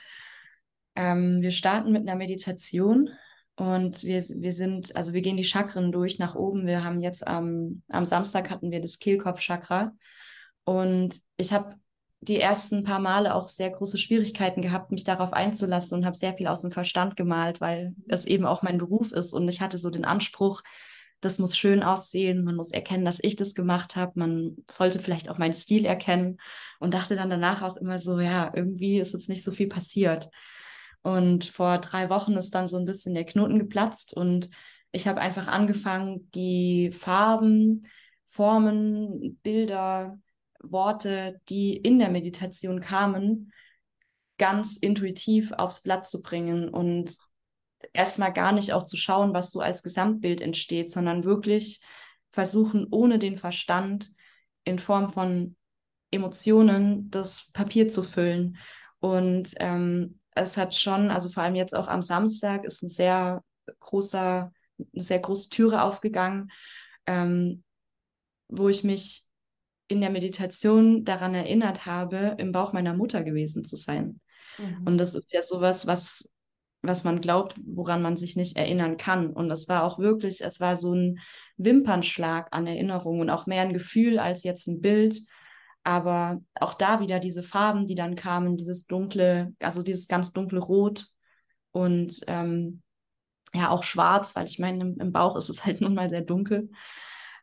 Ähm, 0.96 1.42
wir 1.42 1.52
starten 1.52 1.92
mit 1.92 2.08
einer 2.08 2.18
Meditation 2.18 3.10
und 3.56 4.04
wir, 4.04 4.24
wir 4.24 4.54
sind, 4.54 4.96
also 4.96 5.14
wir 5.14 5.22
gehen 5.22 5.38
die 5.38 5.44
Chakren 5.44 5.92
durch 5.92 6.20
nach 6.20 6.36
oben. 6.36 6.66
Wir 6.66 6.84
haben 6.84 7.02
jetzt 7.02 7.26
am, 7.28 7.84
am 7.90 8.06
Samstag 8.06 8.50
hatten 8.50 8.72
wir 8.72 8.82
das 8.82 9.00
Kehlkopfchakra. 9.00 9.94
Und 10.64 11.20
ich 11.38 11.54
habe 11.54 11.76
die 12.22 12.40
ersten 12.40 12.84
paar 12.84 13.00
Male 13.00 13.36
auch 13.36 13.50
sehr 13.50 13.70
große 13.70 13.98
Schwierigkeiten 13.98 14.62
gehabt, 14.62 14.92
mich 14.92 15.04
darauf 15.04 15.34
einzulassen 15.34 16.00
und 16.00 16.06
habe 16.06 16.16
sehr 16.16 16.34
viel 16.36 16.48
aus 16.48 16.62
dem 16.62 16.72
Verstand 16.72 17.16
gemalt, 17.16 17.60
weil 17.60 17.94
es 18.08 18.26
eben 18.26 18.46
auch 18.46 18.62
mein 18.62 18.78
Beruf 18.78 19.12
ist. 19.12 19.34
Und 19.34 19.48
ich 19.50 19.62
hatte 19.62 19.78
so 19.78 19.90
den 19.90 20.06
Anspruch, 20.06 20.64
das 21.20 21.38
muss 21.38 21.58
schön 21.58 21.84
aussehen, 21.84 22.44
man 22.44 22.56
muss 22.56 22.72
erkennen, 22.72 23.06
dass 23.06 23.24
ich 23.24 23.36
das 23.36 23.54
gemacht 23.54 23.96
habe, 23.96 24.14
man 24.16 24.58
sollte 24.70 25.00
vielleicht 25.00 25.30
auch 25.30 25.38
meinen 25.38 25.54
Stil 25.54 25.86
erkennen. 25.86 26.38
Und 26.80 26.94
dachte 26.94 27.16
dann 27.16 27.30
danach 27.30 27.62
auch 27.62 27.78
immer 27.78 28.00
so, 28.00 28.20
ja, 28.20 28.52
irgendwie 28.54 29.00
ist 29.00 29.14
jetzt 29.14 29.30
nicht 29.30 29.44
so 29.44 29.52
viel 29.52 29.68
passiert. 29.68 30.30
Und 31.04 31.46
vor 31.46 31.78
drei 31.80 32.10
Wochen 32.10 32.34
ist 32.34 32.56
dann 32.56 32.68
so 32.68 32.78
ein 32.78 32.86
bisschen 32.86 33.14
der 33.14 33.26
Knoten 33.26 33.60
geplatzt 33.60 34.14
und 34.14 34.50
ich 34.92 35.08
habe 35.08 35.22
einfach 35.22 35.48
angefangen, 35.48 36.30
die 36.32 36.92
Farben, 36.92 37.88
Formen, 38.26 39.40
Bilder, 39.44 40.20
Worte, 40.62 41.42
die 41.50 41.76
in 41.76 42.00
der 42.00 42.10
Meditation 42.10 42.80
kamen, 42.80 43.52
ganz 44.38 44.78
intuitiv 44.78 45.52
aufs 45.52 45.84
Blatt 45.84 46.08
zu 46.08 46.22
bringen 46.22 46.70
und 46.70 47.18
erstmal 47.92 48.32
gar 48.32 48.52
nicht 48.52 48.72
auch 48.74 48.84
zu 48.84 48.96
schauen, 48.96 49.34
was 49.34 49.52
so 49.52 49.60
als 49.60 49.84
Gesamtbild 49.84 50.42
entsteht, 50.42 50.92
sondern 50.92 51.24
wirklich 51.24 51.82
versuchen, 52.32 52.88
ohne 52.90 53.20
den 53.20 53.38
Verstand 53.38 54.12
in 54.64 54.80
Form 54.80 55.10
von 55.10 55.56
Emotionen 56.12 57.10
das 57.10 57.52
Papier 57.52 57.90
zu 57.90 58.04
füllen. 58.04 58.58
Und 59.00 59.54
ähm, 59.60 60.20
es 60.36 60.58
hat 60.58 60.76
schon, 60.76 61.12
also 61.12 61.30
vor 61.30 61.44
allem 61.44 61.56
jetzt 61.56 61.76
auch 61.76 61.88
am 61.88 62.02
Samstag, 62.02 62.66
ist 62.66 62.84
ein 62.84 62.90
sehr 62.90 63.44
großer, 63.80 64.52
eine 64.94 65.04
sehr 65.04 65.20
große 65.20 65.50
Türe 65.50 65.84
aufgegangen, 65.84 66.52
ähm, 67.06 67.64
wo 68.48 68.70
ich 68.70 68.84
mich 68.84 69.28
in 69.88 70.02
der 70.02 70.10
Meditation 70.10 71.04
daran 71.04 71.36
erinnert 71.36 71.86
habe, 71.86 72.36
im 72.38 72.52
Bauch 72.52 72.74
meiner 72.74 72.94
Mutter 72.94 73.24
gewesen 73.24 73.66
zu 73.66 73.76
sein. 73.76 74.20
Mhm. 74.58 74.88
Und 74.88 74.98
das 74.98 75.16
ist 75.16 75.32
ja 75.34 75.42
sowas, 75.42 75.86
was, 75.88 76.30
was 76.82 77.04
man 77.04 77.22
glaubt, 77.22 77.56
woran 77.66 78.02
man 78.02 78.16
sich 78.16 78.36
nicht 78.36 78.58
erinnern 78.58 78.98
kann. 78.98 79.32
Und 79.32 79.52
es 79.52 79.68
war 79.70 79.84
auch 79.84 80.00
wirklich, 80.00 80.42
es 80.42 80.60
war 80.60 80.76
so 80.76 80.94
ein 80.94 81.20
Wimpernschlag 81.58 82.48
an 82.52 82.68
Erinnerung 82.68 83.20
und 83.20 83.30
auch 83.30 83.46
mehr 83.46 83.62
ein 83.62 83.74
Gefühl 83.74 84.20
als 84.20 84.44
jetzt 84.44 84.68
ein 84.68 84.82
Bild. 84.82 85.20
Aber 85.84 86.42
auch 86.56 86.76
da 86.76 87.02
wieder 87.02 87.20
diese 87.20 87.44
Farben, 87.44 87.88
die 87.88 87.96
dann 87.96 88.16
kamen, 88.16 88.56
dieses 88.56 88.88
dunkle, 88.88 89.54
also 89.60 89.84
dieses 89.84 90.08
ganz 90.08 90.32
dunkle 90.32 90.60
Rot 90.60 91.08
und 91.72 92.22
ähm, 92.28 92.82
ja 93.54 93.70
auch 93.70 93.84
schwarz, 93.84 94.36
weil 94.36 94.46
ich 94.46 94.60
meine, 94.60 94.84
im, 94.84 95.00
im 95.00 95.12
Bauch 95.12 95.36
ist 95.36 95.50
es 95.50 95.66
halt 95.66 95.82
nun 95.82 95.94
mal 95.94 96.10
sehr 96.10 96.22
dunkel. 96.22 96.70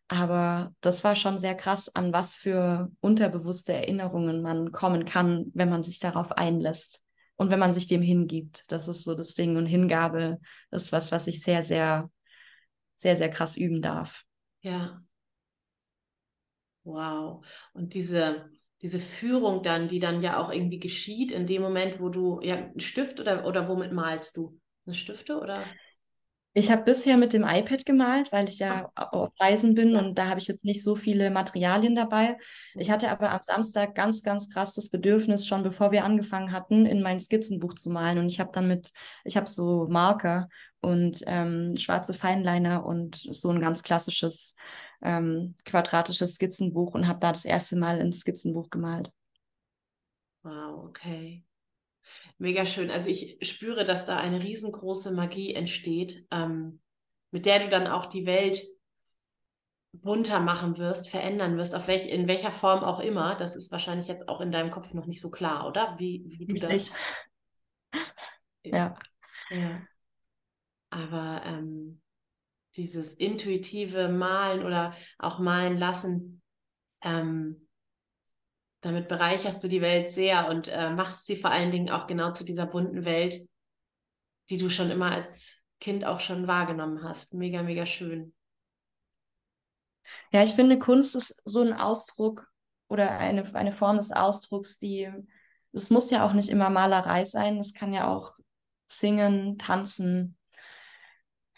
Aber 0.09 0.75
das 0.81 1.05
war 1.05 1.15
schon 1.15 1.39
sehr 1.39 1.55
krass, 1.55 1.95
an 1.95 2.13
was 2.13 2.35
für 2.35 2.91
unterbewusste 3.01 3.73
Erinnerungen 3.73 4.43
man 4.43 4.73
kommen 4.73 5.05
kann, 5.05 5.53
wenn 5.55 5.71
man 5.71 5.85
sich 5.85 6.01
darauf 6.01 6.33
einlässt 6.33 7.05
und 7.37 7.53
wenn 7.53 7.61
man 7.61 7.73
sich 7.73 7.87
dem 7.87 8.03
hingibt. 8.03 8.65
Das 8.73 8.89
ist 8.89 9.05
so 9.05 9.15
das 9.15 9.35
Ding. 9.35 9.57
Und 9.57 9.67
Hingabe 9.67 10.41
ist 10.73 10.91
was, 10.91 11.13
was 11.13 11.29
ich 11.29 11.43
sehr, 11.43 11.63
sehr, 11.63 12.11
sehr, 12.97 13.17
sehr 13.17 13.31
krass 13.31 13.57
üben 13.57 13.83
darf. 13.83 14.25
Ja, 14.63 15.01
Wow. 16.85 17.45
Und 17.73 17.95
diese, 17.95 18.51
diese 18.83 19.01
Führung 19.01 19.63
dann, 19.63 19.89
die 19.89 19.99
dann 19.99 20.23
ja 20.23 20.39
auch 20.39 20.53
irgendwie 20.53 20.79
geschieht 20.79 21.33
in 21.33 21.47
dem 21.47 21.63
Moment, 21.63 22.01
wo 22.01 22.09
du, 22.09 22.41
ja, 22.43 22.57
einen 22.57 22.81
Stift 22.81 23.21
oder, 23.21 23.47
oder 23.47 23.69
womit 23.69 23.93
malst 23.93 24.37
du? 24.37 24.59
Eine 24.87 24.95
Stifte 24.95 25.39
oder? 25.39 25.65
Ich 26.53 26.69
habe 26.73 26.83
bisher 26.83 27.17
mit 27.17 27.33
dem 27.33 27.45
iPad 27.45 27.87
gemalt, 27.87 28.33
weil 28.33 28.49
ich 28.49 28.59
ja 28.59 28.91
ah. 28.97 29.05
auf 29.13 29.31
Reisen 29.39 29.77
bin 29.77 29.95
und 29.95 30.19
da 30.19 30.27
habe 30.27 30.41
ich 30.41 30.49
jetzt 30.49 30.65
nicht 30.65 30.83
so 30.83 30.97
viele 30.97 31.31
Materialien 31.31 31.95
dabei. 31.95 32.39
Ich 32.75 32.91
hatte 32.91 33.09
aber 33.11 33.31
am 33.31 33.41
Samstag 33.41 33.95
ganz, 33.95 34.25
ganz 34.25 34.51
krass 34.51 34.75
das 34.75 34.91
Bedürfnis, 34.91 35.47
schon 35.47 35.63
bevor 35.63 35.93
wir 35.93 36.05
angefangen 36.05 36.51
hatten, 36.51 36.87
in 36.87 37.03
mein 37.03 37.21
Skizzenbuch 37.21 37.75
zu 37.75 37.91
malen. 37.91 38.19
Und 38.19 38.27
ich 38.27 38.41
habe 38.41 38.51
dann 38.53 38.67
mit, 38.67 38.91
ich 39.25 39.37
habe 39.37 39.47
so 39.47 39.87
Marker 39.89 40.49
und 40.81 41.23
ähm, 41.27 41.77
schwarze 41.77 42.15
Feinliner 42.15 42.85
und 42.85 43.15
so 43.15 43.51
ein 43.51 43.61
ganz 43.61 43.85
klassisches 43.85 44.57
ähm, 45.03 45.55
quadratisches 45.65 46.35
Skizzenbuch 46.35 46.95
und 46.95 47.09
habe 47.09 47.21
da 47.21 47.33
das 47.33 47.45
erste 47.45 47.77
Mal 47.77 47.99
ins 47.99 48.21
Skizzenbuch 48.21 48.71
gemalt. 48.71 49.13
Wow, 50.43 50.87
okay. 50.89 51.45
Mega 52.39 52.65
schön. 52.65 52.91
Also 52.91 53.09
ich 53.09 53.37
spüre, 53.43 53.85
dass 53.85 54.07
da 54.07 54.17
eine 54.17 54.43
riesengroße 54.43 55.13
Magie 55.13 55.55
entsteht, 55.55 56.27
ähm, 56.31 56.81
mit 57.31 57.47
der 57.47 57.61
du 57.61 57.69
dann 57.69 57.87
auch 57.87 58.07
die 58.07 58.27
Welt 58.27 58.63
bunter 59.93 60.41
machen 60.41 60.79
wirst, 60.79 61.11
verändern 61.11 61.57
wirst, 61.57 61.75
auf 61.75 61.89
welch, 61.89 62.07
in 62.07 62.29
welcher 62.29 62.53
Form 62.53 62.85
auch 62.85 63.01
immer. 63.01 63.35
Das 63.35 63.57
ist 63.57 63.73
wahrscheinlich 63.73 64.09
jetzt 64.09 64.29
auch 64.29 64.41
in 64.41 64.53
deinem 64.53 64.71
Kopf 64.71 64.93
noch 64.95 65.07
nicht 65.07 65.21
so 65.21 65.31
klar, 65.31 65.67
oder? 65.67 65.97
Wie, 65.99 66.25
wie 66.27 66.47
du 66.47 66.55
das. 66.55 66.93
ja. 68.65 68.97
Ja. 69.51 69.83
Aber 70.91 71.43
ähm, 71.45 72.01
dieses 72.77 73.15
intuitive 73.15 74.09
Malen 74.09 74.65
oder 74.65 74.95
auch 75.19 75.39
malen 75.39 75.77
lassen, 75.77 76.43
ähm, 77.03 77.69
damit 78.81 79.09
bereicherst 79.09 79.63
du 79.63 79.69
die 79.69 79.83
Welt 79.83 80.11
sehr 80.11 80.49
und 80.49 80.69
äh, 80.69 80.91
machst 80.91 81.27
sie 81.27 81.37
vor 81.37 81.51
allen 81.51 81.71
Dingen 81.71 81.91
auch 81.91 82.07
genau 82.07 82.33
zu 82.33 82.45
dieser 82.45 82.67
bunten 82.67 83.05
Welt, 83.05 83.47
die 84.49 84.59
du 84.59 84.71
schon 84.71 84.91
immer 84.91 85.13
als 85.13 85.65
Kind 85.81 86.05
auch 86.05 86.21
schon 86.21 86.47
wahrgenommen 86.47 87.03
hast. 87.03 87.35
Mega, 87.35 87.63
mega 87.63 87.87
schön. 87.87 88.35
Ja, 90.33 90.43
ich 90.43 90.53
finde, 90.53 90.79
Kunst 90.79 91.15
ist 91.15 91.43
so 91.45 91.61
ein 91.63 91.73
Ausdruck 91.73 92.49
oder 92.89 93.11
eine, 93.11 93.55
eine 93.55 93.73
Form 93.73 93.97
des 93.97 94.13
Ausdrucks, 94.13 94.79
die, 94.79 95.11
es 95.73 95.91
muss 95.91 96.11
ja 96.11 96.27
auch 96.27 96.33
nicht 96.33 96.49
immer 96.49 96.71
Malerei 96.71 97.25
sein, 97.25 97.59
es 97.59 97.75
kann 97.75 97.93
ja 97.93 98.09
auch 98.09 98.33
singen, 98.89 99.57
tanzen, 99.59 100.37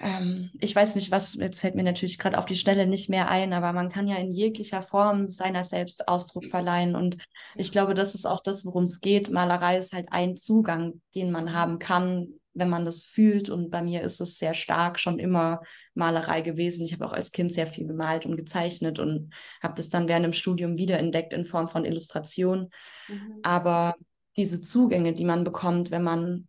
ähm, 0.02 0.50
ich 0.58 0.74
weiß 0.74 0.96
nicht, 0.96 1.12
was, 1.12 1.34
jetzt 1.34 1.60
fällt 1.60 1.76
mir 1.76 1.84
natürlich 1.84 2.18
gerade 2.18 2.36
auf 2.36 2.46
die 2.46 2.56
Stelle 2.56 2.88
nicht 2.88 3.08
mehr 3.08 3.28
ein, 3.28 3.52
aber 3.52 3.72
man 3.72 3.88
kann 3.88 4.08
ja 4.08 4.16
in 4.16 4.32
jeglicher 4.32 4.82
Form 4.82 5.28
seiner 5.28 5.62
selbst 5.62 6.08
Ausdruck 6.08 6.46
verleihen. 6.46 6.96
Und 6.96 7.18
ich 7.54 7.70
glaube, 7.70 7.94
das 7.94 8.16
ist 8.16 8.26
auch 8.26 8.42
das, 8.42 8.66
worum 8.66 8.82
es 8.82 9.00
geht. 9.00 9.30
Malerei 9.30 9.78
ist 9.78 9.92
halt 9.92 10.08
ein 10.10 10.34
Zugang, 10.34 11.00
den 11.14 11.30
man 11.30 11.52
haben 11.52 11.78
kann, 11.78 12.34
wenn 12.52 12.68
man 12.68 12.84
das 12.84 13.02
fühlt. 13.04 13.48
Und 13.48 13.70
bei 13.70 13.80
mir 13.80 14.02
ist 14.02 14.20
es 14.20 14.38
sehr 14.38 14.54
stark 14.54 14.98
schon 14.98 15.20
immer 15.20 15.62
Malerei 15.94 16.40
gewesen. 16.40 16.84
Ich 16.84 16.92
habe 16.92 17.06
auch 17.06 17.12
als 17.12 17.30
Kind 17.30 17.52
sehr 17.52 17.68
viel 17.68 17.86
gemalt 17.86 18.26
und 18.26 18.36
gezeichnet 18.36 18.98
und 18.98 19.32
habe 19.62 19.74
das 19.76 19.88
dann 19.88 20.08
während 20.08 20.24
dem 20.24 20.32
Studium 20.32 20.78
wiederentdeckt 20.78 21.32
in 21.32 21.44
Form 21.44 21.68
von 21.68 21.84
Illustration. 21.84 22.70
Mhm. 23.06 23.38
Aber 23.44 23.94
diese 24.36 24.60
Zugänge, 24.60 25.12
die 25.12 25.24
man 25.24 25.44
bekommt, 25.44 25.92
wenn 25.92 26.02
man 26.02 26.48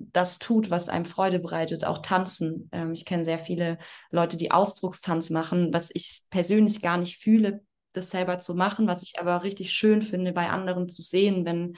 das 0.00 0.38
tut, 0.38 0.70
was 0.70 0.88
einem 0.88 1.04
Freude 1.04 1.38
bereitet, 1.38 1.84
auch 1.84 1.98
tanzen. 1.98 2.68
Ähm, 2.72 2.92
ich 2.92 3.04
kenne 3.04 3.24
sehr 3.24 3.38
viele 3.38 3.78
Leute, 4.10 4.36
die 4.36 4.50
Ausdruckstanz 4.50 5.30
machen, 5.30 5.72
was 5.72 5.90
ich 5.92 6.22
persönlich 6.30 6.80
gar 6.80 6.96
nicht 6.96 7.18
fühle, 7.18 7.62
das 7.92 8.10
selber 8.10 8.38
zu 8.38 8.54
machen, 8.54 8.86
was 8.86 9.02
ich 9.02 9.18
aber 9.20 9.42
richtig 9.42 9.72
schön 9.72 10.02
finde, 10.02 10.32
bei 10.32 10.48
anderen 10.48 10.88
zu 10.88 11.02
sehen, 11.02 11.44
wenn 11.44 11.76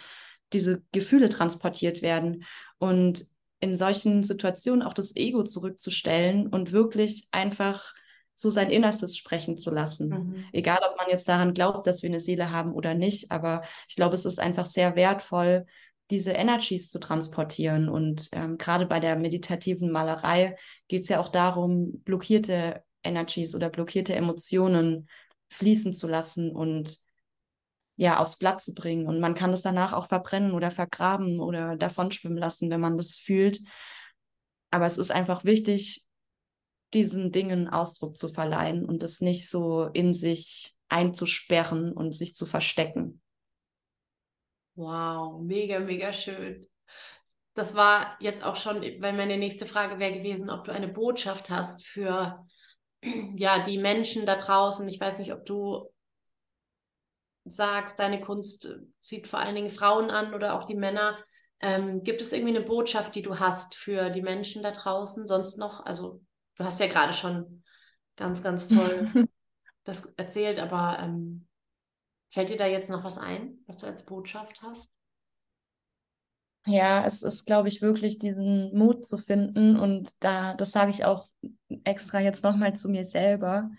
diese 0.52 0.82
Gefühle 0.92 1.28
transportiert 1.28 2.02
werden. 2.02 2.44
Und 2.78 3.26
in 3.60 3.76
solchen 3.76 4.22
Situationen 4.22 4.82
auch 4.82 4.92
das 4.92 5.14
Ego 5.14 5.44
zurückzustellen 5.44 6.48
und 6.48 6.72
wirklich 6.72 7.28
einfach 7.30 7.94
so 8.34 8.50
sein 8.50 8.70
Innerstes 8.70 9.16
sprechen 9.16 9.56
zu 9.56 9.70
lassen. 9.70 10.08
Mhm. 10.08 10.44
Egal, 10.52 10.80
ob 10.88 10.96
man 10.96 11.08
jetzt 11.08 11.28
daran 11.28 11.54
glaubt, 11.54 11.86
dass 11.86 12.02
wir 12.02 12.10
eine 12.10 12.18
Seele 12.18 12.50
haben 12.50 12.72
oder 12.72 12.94
nicht, 12.94 13.30
aber 13.30 13.62
ich 13.88 13.94
glaube, 13.94 14.14
es 14.14 14.24
ist 14.24 14.40
einfach 14.40 14.66
sehr 14.66 14.96
wertvoll, 14.96 15.66
diese 16.12 16.32
Energies 16.32 16.90
zu 16.90 17.00
transportieren. 17.00 17.88
Und 17.88 18.28
ähm, 18.32 18.58
gerade 18.58 18.86
bei 18.86 19.00
der 19.00 19.16
meditativen 19.16 19.90
Malerei 19.90 20.56
geht 20.86 21.02
es 21.02 21.08
ja 21.08 21.18
auch 21.18 21.30
darum, 21.30 22.02
blockierte 22.04 22.84
Energies 23.02 23.54
oder 23.54 23.70
blockierte 23.70 24.14
Emotionen 24.14 25.08
fließen 25.48 25.94
zu 25.94 26.06
lassen 26.06 26.52
und 26.52 26.98
ja, 27.96 28.18
aufs 28.18 28.36
Blatt 28.38 28.60
zu 28.60 28.74
bringen. 28.74 29.06
Und 29.06 29.20
man 29.20 29.34
kann 29.34 29.52
es 29.52 29.62
danach 29.62 29.94
auch 29.94 30.06
verbrennen 30.06 30.52
oder 30.52 30.70
vergraben 30.70 31.40
oder 31.40 31.76
davonschwimmen 31.76 32.38
lassen, 32.38 32.70
wenn 32.70 32.80
man 32.80 32.96
das 32.96 33.16
fühlt. 33.16 33.60
Aber 34.70 34.86
es 34.86 34.98
ist 34.98 35.10
einfach 35.10 35.44
wichtig, 35.44 36.06
diesen 36.92 37.32
Dingen 37.32 37.68
Ausdruck 37.68 38.18
zu 38.18 38.28
verleihen 38.28 38.84
und 38.84 39.02
es 39.02 39.22
nicht 39.22 39.48
so 39.48 39.84
in 39.86 40.12
sich 40.12 40.74
einzusperren 40.90 41.92
und 41.92 42.12
sich 42.12 42.34
zu 42.34 42.44
verstecken. 42.44 43.21
Wow, 44.74 45.40
mega, 45.42 45.80
mega 45.80 46.12
schön. 46.12 46.66
Das 47.54 47.74
war 47.74 48.16
jetzt 48.20 48.42
auch 48.42 48.56
schon, 48.56 48.80
weil 48.80 49.12
meine 49.12 49.36
nächste 49.36 49.66
Frage 49.66 49.98
wäre 49.98 50.12
gewesen, 50.12 50.48
ob 50.48 50.64
du 50.64 50.72
eine 50.72 50.88
Botschaft 50.88 51.50
hast 51.50 51.86
für 51.86 52.46
ja, 53.36 53.58
die 53.58 53.78
Menschen 53.78 54.24
da 54.24 54.36
draußen. 54.36 54.88
Ich 54.88 54.98
weiß 54.98 55.18
nicht, 55.18 55.32
ob 55.32 55.44
du 55.44 55.90
sagst, 57.44 57.98
deine 57.98 58.20
Kunst 58.20 58.80
zieht 59.00 59.26
vor 59.26 59.40
allen 59.40 59.54
Dingen 59.54 59.70
Frauen 59.70 60.10
an 60.10 60.32
oder 60.32 60.54
auch 60.54 60.64
die 60.64 60.76
Männer. 60.76 61.18
Ähm, 61.60 62.02
gibt 62.02 62.20
es 62.20 62.32
irgendwie 62.32 62.56
eine 62.56 62.64
Botschaft, 62.64 63.14
die 63.14 63.22
du 63.22 63.38
hast 63.38 63.74
für 63.74 64.10
die 64.10 64.22
Menschen 64.22 64.62
da 64.62 64.70
draußen? 64.70 65.26
Sonst 65.26 65.58
noch, 65.58 65.84
also 65.84 66.22
du 66.56 66.64
hast 66.64 66.80
ja 66.80 66.86
gerade 66.86 67.12
schon 67.12 67.62
ganz, 68.16 68.42
ganz 68.42 68.68
toll 68.68 69.10
das 69.84 70.06
erzählt, 70.16 70.58
aber 70.58 70.98
ähm, 71.00 71.46
Fällt 72.32 72.50
dir 72.50 72.56
da 72.56 72.66
jetzt 72.66 72.90
noch 72.90 73.04
was 73.04 73.18
ein, 73.18 73.58
was 73.66 73.78
du 73.78 73.86
als 73.86 74.04
Botschaft 74.06 74.62
hast? 74.62 74.92
Ja, 76.64 77.04
es 77.04 77.22
ist, 77.24 77.44
glaube 77.44 77.68
ich, 77.68 77.82
wirklich 77.82 78.18
diesen 78.18 78.76
Mut 78.76 79.04
zu 79.04 79.18
finden 79.18 79.76
und 79.76 80.22
da, 80.22 80.54
das 80.54 80.70
sage 80.70 80.90
ich 80.92 81.04
auch 81.04 81.26
extra 81.84 82.20
jetzt 82.20 82.44
nochmal 82.44 82.74
zu 82.74 82.88
mir 82.88 83.04
selber, 83.04 83.70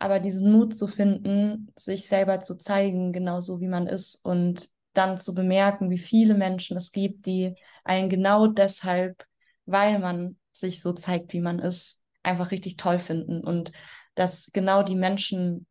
aber 0.00 0.18
diesen 0.18 0.50
Mut 0.50 0.76
zu 0.76 0.88
finden, 0.88 1.72
sich 1.76 2.08
selber 2.08 2.40
zu 2.40 2.56
zeigen, 2.56 3.12
genauso 3.12 3.60
wie 3.60 3.68
man 3.68 3.86
ist 3.86 4.16
und 4.24 4.68
dann 4.94 5.18
zu 5.18 5.32
bemerken, 5.34 5.90
wie 5.90 5.98
viele 5.98 6.34
Menschen 6.34 6.76
es 6.76 6.90
gibt, 6.90 7.26
die 7.26 7.54
einen 7.84 8.08
genau 8.10 8.48
deshalb, 8.48 9.24
weil 9.66 10.00
man 10.00 10.36
sich 10.52 10.82
so 10.82 10.92
zeigt, 10.92 11.32
wie 11.32 11.40
man 11.40 11.60
ist, 11.60 12.02
einfach 12.24 12.50
richtig 12.50 12.76
toll 12.76 12.98
finden 12.98 13.44
und 13.44 13.70
dass 14.16 14.50
genau 14.52 14.82
die 14.82 14.96
Menschen, 14.96 15.66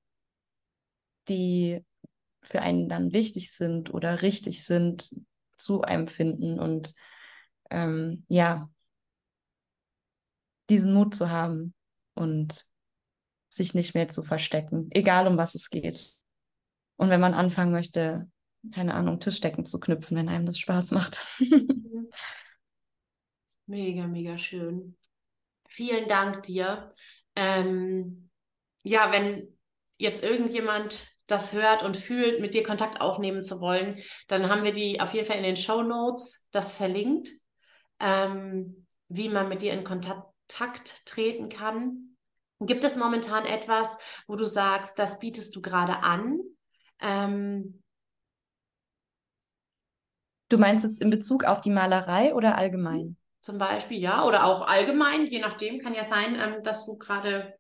die 1.27 1.83
für 2.43 2.61
einen 2.61 2.89
dann 2.89 3.13
wichtig 3.13 3.51
sind 3.51 3.93
oder 3.93 4.21
richtig 4.21 4.65
sind, 4.65 5.09
zu 5.57 5.81
einem 5.81 6.07
finden 6.07 6.59
und 6.59 6.93
ähm, 7.69 8.25
ja, 8.27 8.69
diesen 10.69 10.93
Mut 10.93 11.15
zu 11.15 11.29
haben 11.29 11.73
und 12.15 12.65
sich 13.49 13.73
nicht 13.73 13.93
mehr 13.93 14.09
zu 14.09 14.23
verstecken, 14.23 14.89
egal 14.91 15.27
um 15.27 15.37
was 15.37 15.55
es 15.55 15.69
geht. 15.69 16.17
Und 16.97 17.09
wenn 17.09 17.19
man 17.19 17.33
anfangen 17.33 17.71
möchte, 17.71 18.29
keine 18.71 18.93
Ahnung, 18.93 19.19
Tischdecken 19.19 19.65
zu 19.65 19.79
knüpfen, 19.79 20.17
wenn 20.17 20.29
einem 20.29 20.45
das 20.45 20.57
Spaß 20.57 20.91
macht. 20.91 21.21
mega, 23.65 24.07
mega 24.07 24.37
schön. 24.37 24.97
Vielen 25.67 26.07
Dank 26.07 26.43
dir. 26.43 26.93
Ähm, 27.35 28.29
ja, 28.83 29.11
wenn 29.11 29.57
jetzt 29.97 30.23
irgendjemand 30.23 31.12
das 31.27 31.53
hört 31.53 31.83
und 31.83 31.97
fühlt, 31.97 32.41
mit 32.41 32.53
dir 32.53 32.63
Kontakt 32.63 33.01
aufnehmen 33.01 33.43
zu 33.43 33.61
wollen, 33.61 34.01
dann 34.27 34.49
haben 34.49 34.63
wir 34.63 34.73
die 34.73 34.99
auf 35.01 35.13
jeden 35.13 35.25
Fall 35.25 35.37
in 35.37 35.43
den 35.43 35.57
Show 35.57 35.81
Notes 35.81 36.47
das 36.51 36.73
verlinkt, 36.73 37.29
ähm, 37.99 38.85
wie 39.07 39.29
man 39.29 39.49
mit 39.49 39.61
dir 39.61 39.73
in 39.73 39.83
Kontakt 39.83 41.05
treten 41.05 41.49
kann. 41.49 42.17
Gibt 42.59 42.83
es 42.83 42.97
momentan 42.97 43.45
etwas, 43.45 43.97
wo 44.27 44.35
du 44.35 44.45
sagst, 44.45 44.99
das 44.99 45.19
bietest 45.19 45.55
du 45.55 45.61
gerade 45.61 45.97
an? 46.03 46.39
Ähm, 46.99 47.81
du 50.49 50.57
meinst 50.57 50.83
jetzt 50.83 51.01
in 51.01 51.09
Bezug 51.09 51.43
auf 51.43 51.61
die 51.61 51.71
Malerei 51.71 52.33
oder 52.33 52.57
allgemein? 52.57 53.17
Zum 53.41 53.57
Beispiel, 53.57 53.99
ja, 53.99 54.23
oder 54.23 54.45
auch 54.45 54.67
allgemein, 54.67 55.25
je 55.27 55.39
nachdem, 55.39 55.79
kann 55.79 55.93
ja 55.93 56.03
sein, 56.03 56.39
ähm, 56.39 56.63
dass 56.63 56.85
du 56.85 56.97
gerade 56.97 57.53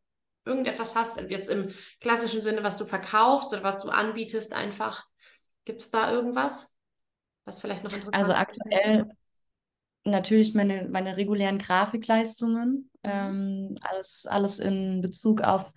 irgendetwas 0.45 0.95
hast, 0.95 1.19
jetzt 1.29 1.49
im 1.49 1.73
klassischen 1.99 2.41
Sinne, 2.41 2.63
was 2.63 2.77
du 2.77 2.85
verkaufst 2.85 3.53
oder 3.53 3.63
was 3.63 3.83
du 3.83 3.89
anbietest, 3.89 4.53
einfach. 4.53 5.05
Gibt 5.65 5.81
es 5.81 5.91
da 5.91 6.11
irgendwas, 6.11 6.77
was 7.45 7.61
vielleicht 7.61 7.83
noch 7.83 7.93
interessant 7.93 8.23
ist? 8.23 8.29
Also 8.29 8.33
aktuell 8.33 9.09
natürlich 10.05 10.53
meine, 10.53 10.87
meine 10.89 11.17
regulären 11.17 11.57
Grafikleistungen, 11.57 12.89
mhm. 13.03 13.09
ähm, 13.09 13.75
alles, 13.81 14.25
alles 14.25 14.59
in 14.59 15.01
Bezug 15.01 15.41
auf 15.41 15.71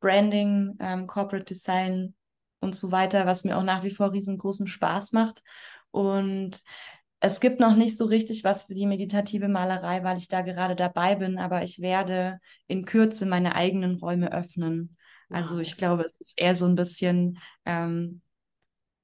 Branding, 0.00 0.76
ähm, 0.80 1.06
Corporate 1.06 1.44
Design 1.44 2.14
und 2.60 2.74
so 2.74 2.90
weiter, 2.90 3.26
was 3.26 3.44
mir 3.44 3.56
auch 3.56 3.62
nach 3.62 3.84
wie 3.84 3.90
vor 3.90 4.12
riesengroßen 4.12 4.66
Spaß 4.66 5.12
macht. 5.12 5.42
Und 5.90 6.60
es 7.20 7.40
gibt 7.40 7.60
noch 7.60 7.74
nicht 7.74 7.96
so 7.96 8.04
richtig 8.04 8.44
was 8.44 8.64
für 8.64 8.74
die 8.74 8.86
meditative 8.86 9.48
Malerei, 9.48 10.04
weil 10.04 10.18
ich 10.18 10.28
da 10.28 10.42
gerade 10.42 10.76
dabei 10.76 11.16
bin, 11.16 11.38
aber 11.38 11.62
ich 11.62 11.80
werde 11.80 12.38
in 12.66 12.84
Kürze 12.84 13.26
meine 13.26 13.54
eigenen 13.54 13.96
Räume 13.96 14.32
öffnen. 14.32 14.96
Also 15.30 15.58
ich 15.58 15.76
glaube, 15.76 16.04
es 16.04 16.18
ist 16.20 16.40
eher 16.40 16.54
so 16.54 16.64
ein 16.66 16.74
bisschen 16.74 17.38
ähm, 17.66 18.22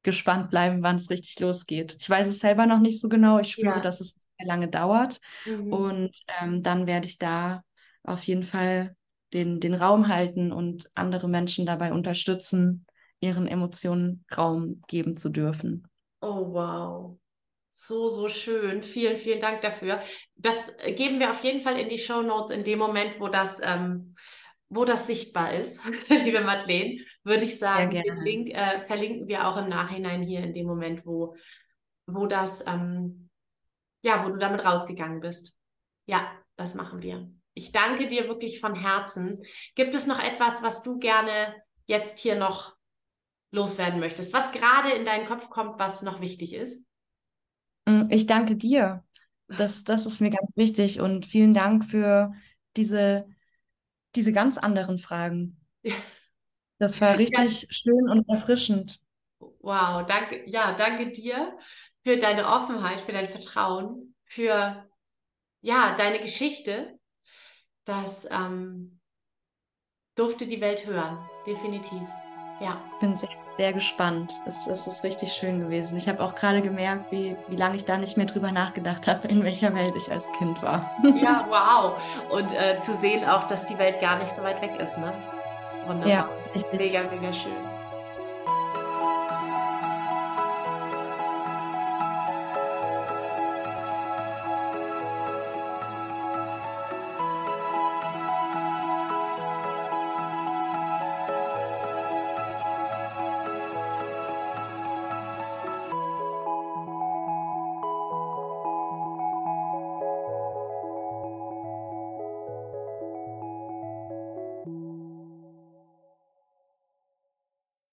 gespannt 0.03 0.51
bleiben, 0.51 0.83
wann 0.83 0.97
es 0.97 1.11
richtig 1.11 1.39
losgeht. 1.41 1.97
Ich 1.99 2.09
weiß 2.09 2.29
es 2.29 2.39
selber 2.39 2.67
noch 2.67 2.81
nicht 2.81 3.01
so 3.01 3.09
genau. 3.09 3.39
Ich 3.41 3.53
spüre, 3.53 3.77
ja. 3.77 3.81
dass 3.81 4.01
es 4.01 4.21
sehr 4.39 4.47
lange 4.47 4.69
dauert. 4.69 5.21
Mhm. 5.45 5.73
Und 5.73 6.13
ähm, 6.41 6.63
dann 6.63 6.87
werde 6.87 7.07
ich 7.07 7.19
da 7.19 7.63
auf 8.05 8.23
jeden 8.25 8.45
Fall 8.45 8.97
den, 9.33 9.61
den 9.61 9.75
Raum 9.75 10.09
halten 10.09 10.53
und 10.53 10.91
andere 10.95 11.29
Menschen 11.29 11.67
dabei 11.67 11.93
unterstützen, 11.93 12.87
ihren 13.21 13.47
Emotionen 13.49 14.25
Raum 14.37 14.83
geben 14.87 15.17
zu 15.17 15.31
dürfen. 15.31 15.89
Oh, 16.21 16.53
wow. 16.53 17.19
So, 17.77 18.07
so 18.07 18.29
schön. 18.29 18.85
Vielen, 18.85 19.17
vielen 19.17 19.41
Dank 19.41 19.61
dafür. 19.61 20.01
Das 20.37 20.77
geben 20.95 21.19
wir 21.19 21.33
auf 21.33 21.43
jeden 21.43 21.61
Fall 21.61 21.79
in 21.79 21.89
die 21.89 21.99
Show 21.99 22.23
Notes 22.23 22.55
in 22.55 22.63
dem 22.63 22.79
Moment, 22.79 23.19
wo 23.19 23.27
das, 23.27 23.61
ähm, 23.65 24.15
wo 24.69 24.85
das 24.85 25.09
sichtbar 25.09 25.53
ist, 25.53 25.81
liebe 26.09 26.43
Madeleine, 26.43 27.01
würde 27.25 27.45
ich 27.45 27.59
sagen. 27.59 27.91
Den 27.91 28.23
Link 28.23 28.51
äh, 28.51 28.87
verlinken 28.87 29.27
wir 29.27 29.49
auch 29.49 29.57
im 29.57 29.69
Nachhinein 29.69 30.23
hier 30.23 30.45
in 30.45 30.55
dem 30.55 30.67
Moment, 30.67 31.05
wo, 31.05 31.35
wo 32.07 32.27
das, 32.27 32.65
ähm, 32.69 33.29
ja, 34.03 34.25
wo 34.25 34.29
du 34.31 34.39
damit 34.39 34.65
rausgegangen 34.65 35.19
bist. 35.19 35.59
Ja, 36.07 36.31
das 36.55 36.77
machen 36.77 37.03
wir. 37.03 37.29
Ich 37.55 37.73
danke 37.73 38.07
dir 38.07 38.29
wirklich 38.29 38.61
von 38.61 38.77
Herzen. 38.77 39.43
Gibt 39.75 39.97
es 39.97 40.07
noch 40.07 40.21
etwas, 40.21 40.63
was 40.63 40.85
du 40.85 41.01
gerne 41.01 41.57
jetzt 41.87 42.21
hier 42.21 42.37
noch 42.37 42.77
loswerden 43.51 43.99
möchtest, 43.99 44.33
was 44.33 44.53
gerade 44.53 44.93
in 44.93 45.05
deinen 45.05 45.27
Kopf 45.27 45.51
kommt, 45.51 45.81
was 45.81 46.03
noch 46.03 46.21
wichtig 46.21 46.55
ist? 46.55 46.87
Mm, 47.87 48.05
ich 48.11 48.27
danke 48.27 48.57
dir. 48.57 49.05
Das, 49.49 49.85
das 49.85 50.07
ist 50.07 50.21
mir 50.21 50.31
ganz 50.31 50.57
wichtig 50.57 51.01
und 51.01 51.27
vielen 51.27 51.53
Dank 51.53 51.85
für 51.85 52.33
diese, 52.77 53.27
diese 54.15 54.33
ganz 54.33 54.59
anderen 54.59 54.99
Fragen. 54.99 55.61
Das 56.79 57.01
war 57.01 57.17
richtig 57.17 57.63
ja. 57.63 57.69
schön 57.71 58.11
und 58.11 58.29
erfrischend. 58.29 59.01
Wow, 59.39 60.05
danke, 60.07 60.43
ja, 60.51 60.73
danke 60.73 61.13
dir 61.13 61.57
für 62.03 62.19
deine 62.19 62.49
Offenheit, 62.49 63.01
für 63.01 63.13
dein 63.13 63.29
Vertrauen, 63.29 64.15
für 64.25 64.85
ja, 65.61 65.97
deine 65.97 66.21
Geschichte. 66.21 66.99
Das 67.85 68.29
ähm, 68.31 69.01
durfte 70.17 70.47
die 70.47 70.61
Welt 70.61 70.85
hören, 70.85 71.19
definitiv. 71.47 72.03
Ja. 72.61 72.83
Ich 72.95 73.01
bin 73.01 73.17
sehr 73.17 73.44
sehr 73.57 73.73
gespannt. 73.73 74.33
Es, 74.47 74.67
es 74.67 74.87
ist 74.87 75.05
richtig 75.05 75.33
schön 75.33 75.61
gewesen. 75.61 75.97
Ich 75.97 76.09
habe 76.09 76.23
auch 76.23 76.35
gerade 76.35 76.61
gemerkt, 76.61 77.13
wie, 77.13 77.37
wie 77.49 77.57
lange 77.57 77.77
ich 77.77 77.85
da 77.85 77.99
nicht 77.99 78.17
mehr 78.17 78.27
drüber 78.27 78.53
nachgedacht 78.53 79.07
habe, 79.07 79.29
in 79.29 79.45
welcher 79.45 79.75
Welt 79.75 79.95
ich 79.97 80.11
als 80.11 80.31
Kind 80.39 80.63
war. 80.63 80.91
Ja, 81.23 81.47
wow. 81.49 81.95
Und 82.31 82.53
äh, 82.53 82.79
zu 82.81 82.95
sehen 82.95 83.25
auch, 83.25 83.47
dass 83.47 83.67
die 83.67 83.79
Welt 83.79 84.01
gar 84.01 84.19
nicht 84.19 84.33
so 84.35 84.43
weit 84.43 84.61
weg 84.61 84.73
ist, 84.81 84.99
ne? 84.99 85.13
Wunderbar. 85.87 86.09
Ja, 86.09 86.29
richtig. 86.55 86.93
Mega, 86.93 87.11
mega 87.11 87.33
schön. 87.33 87.74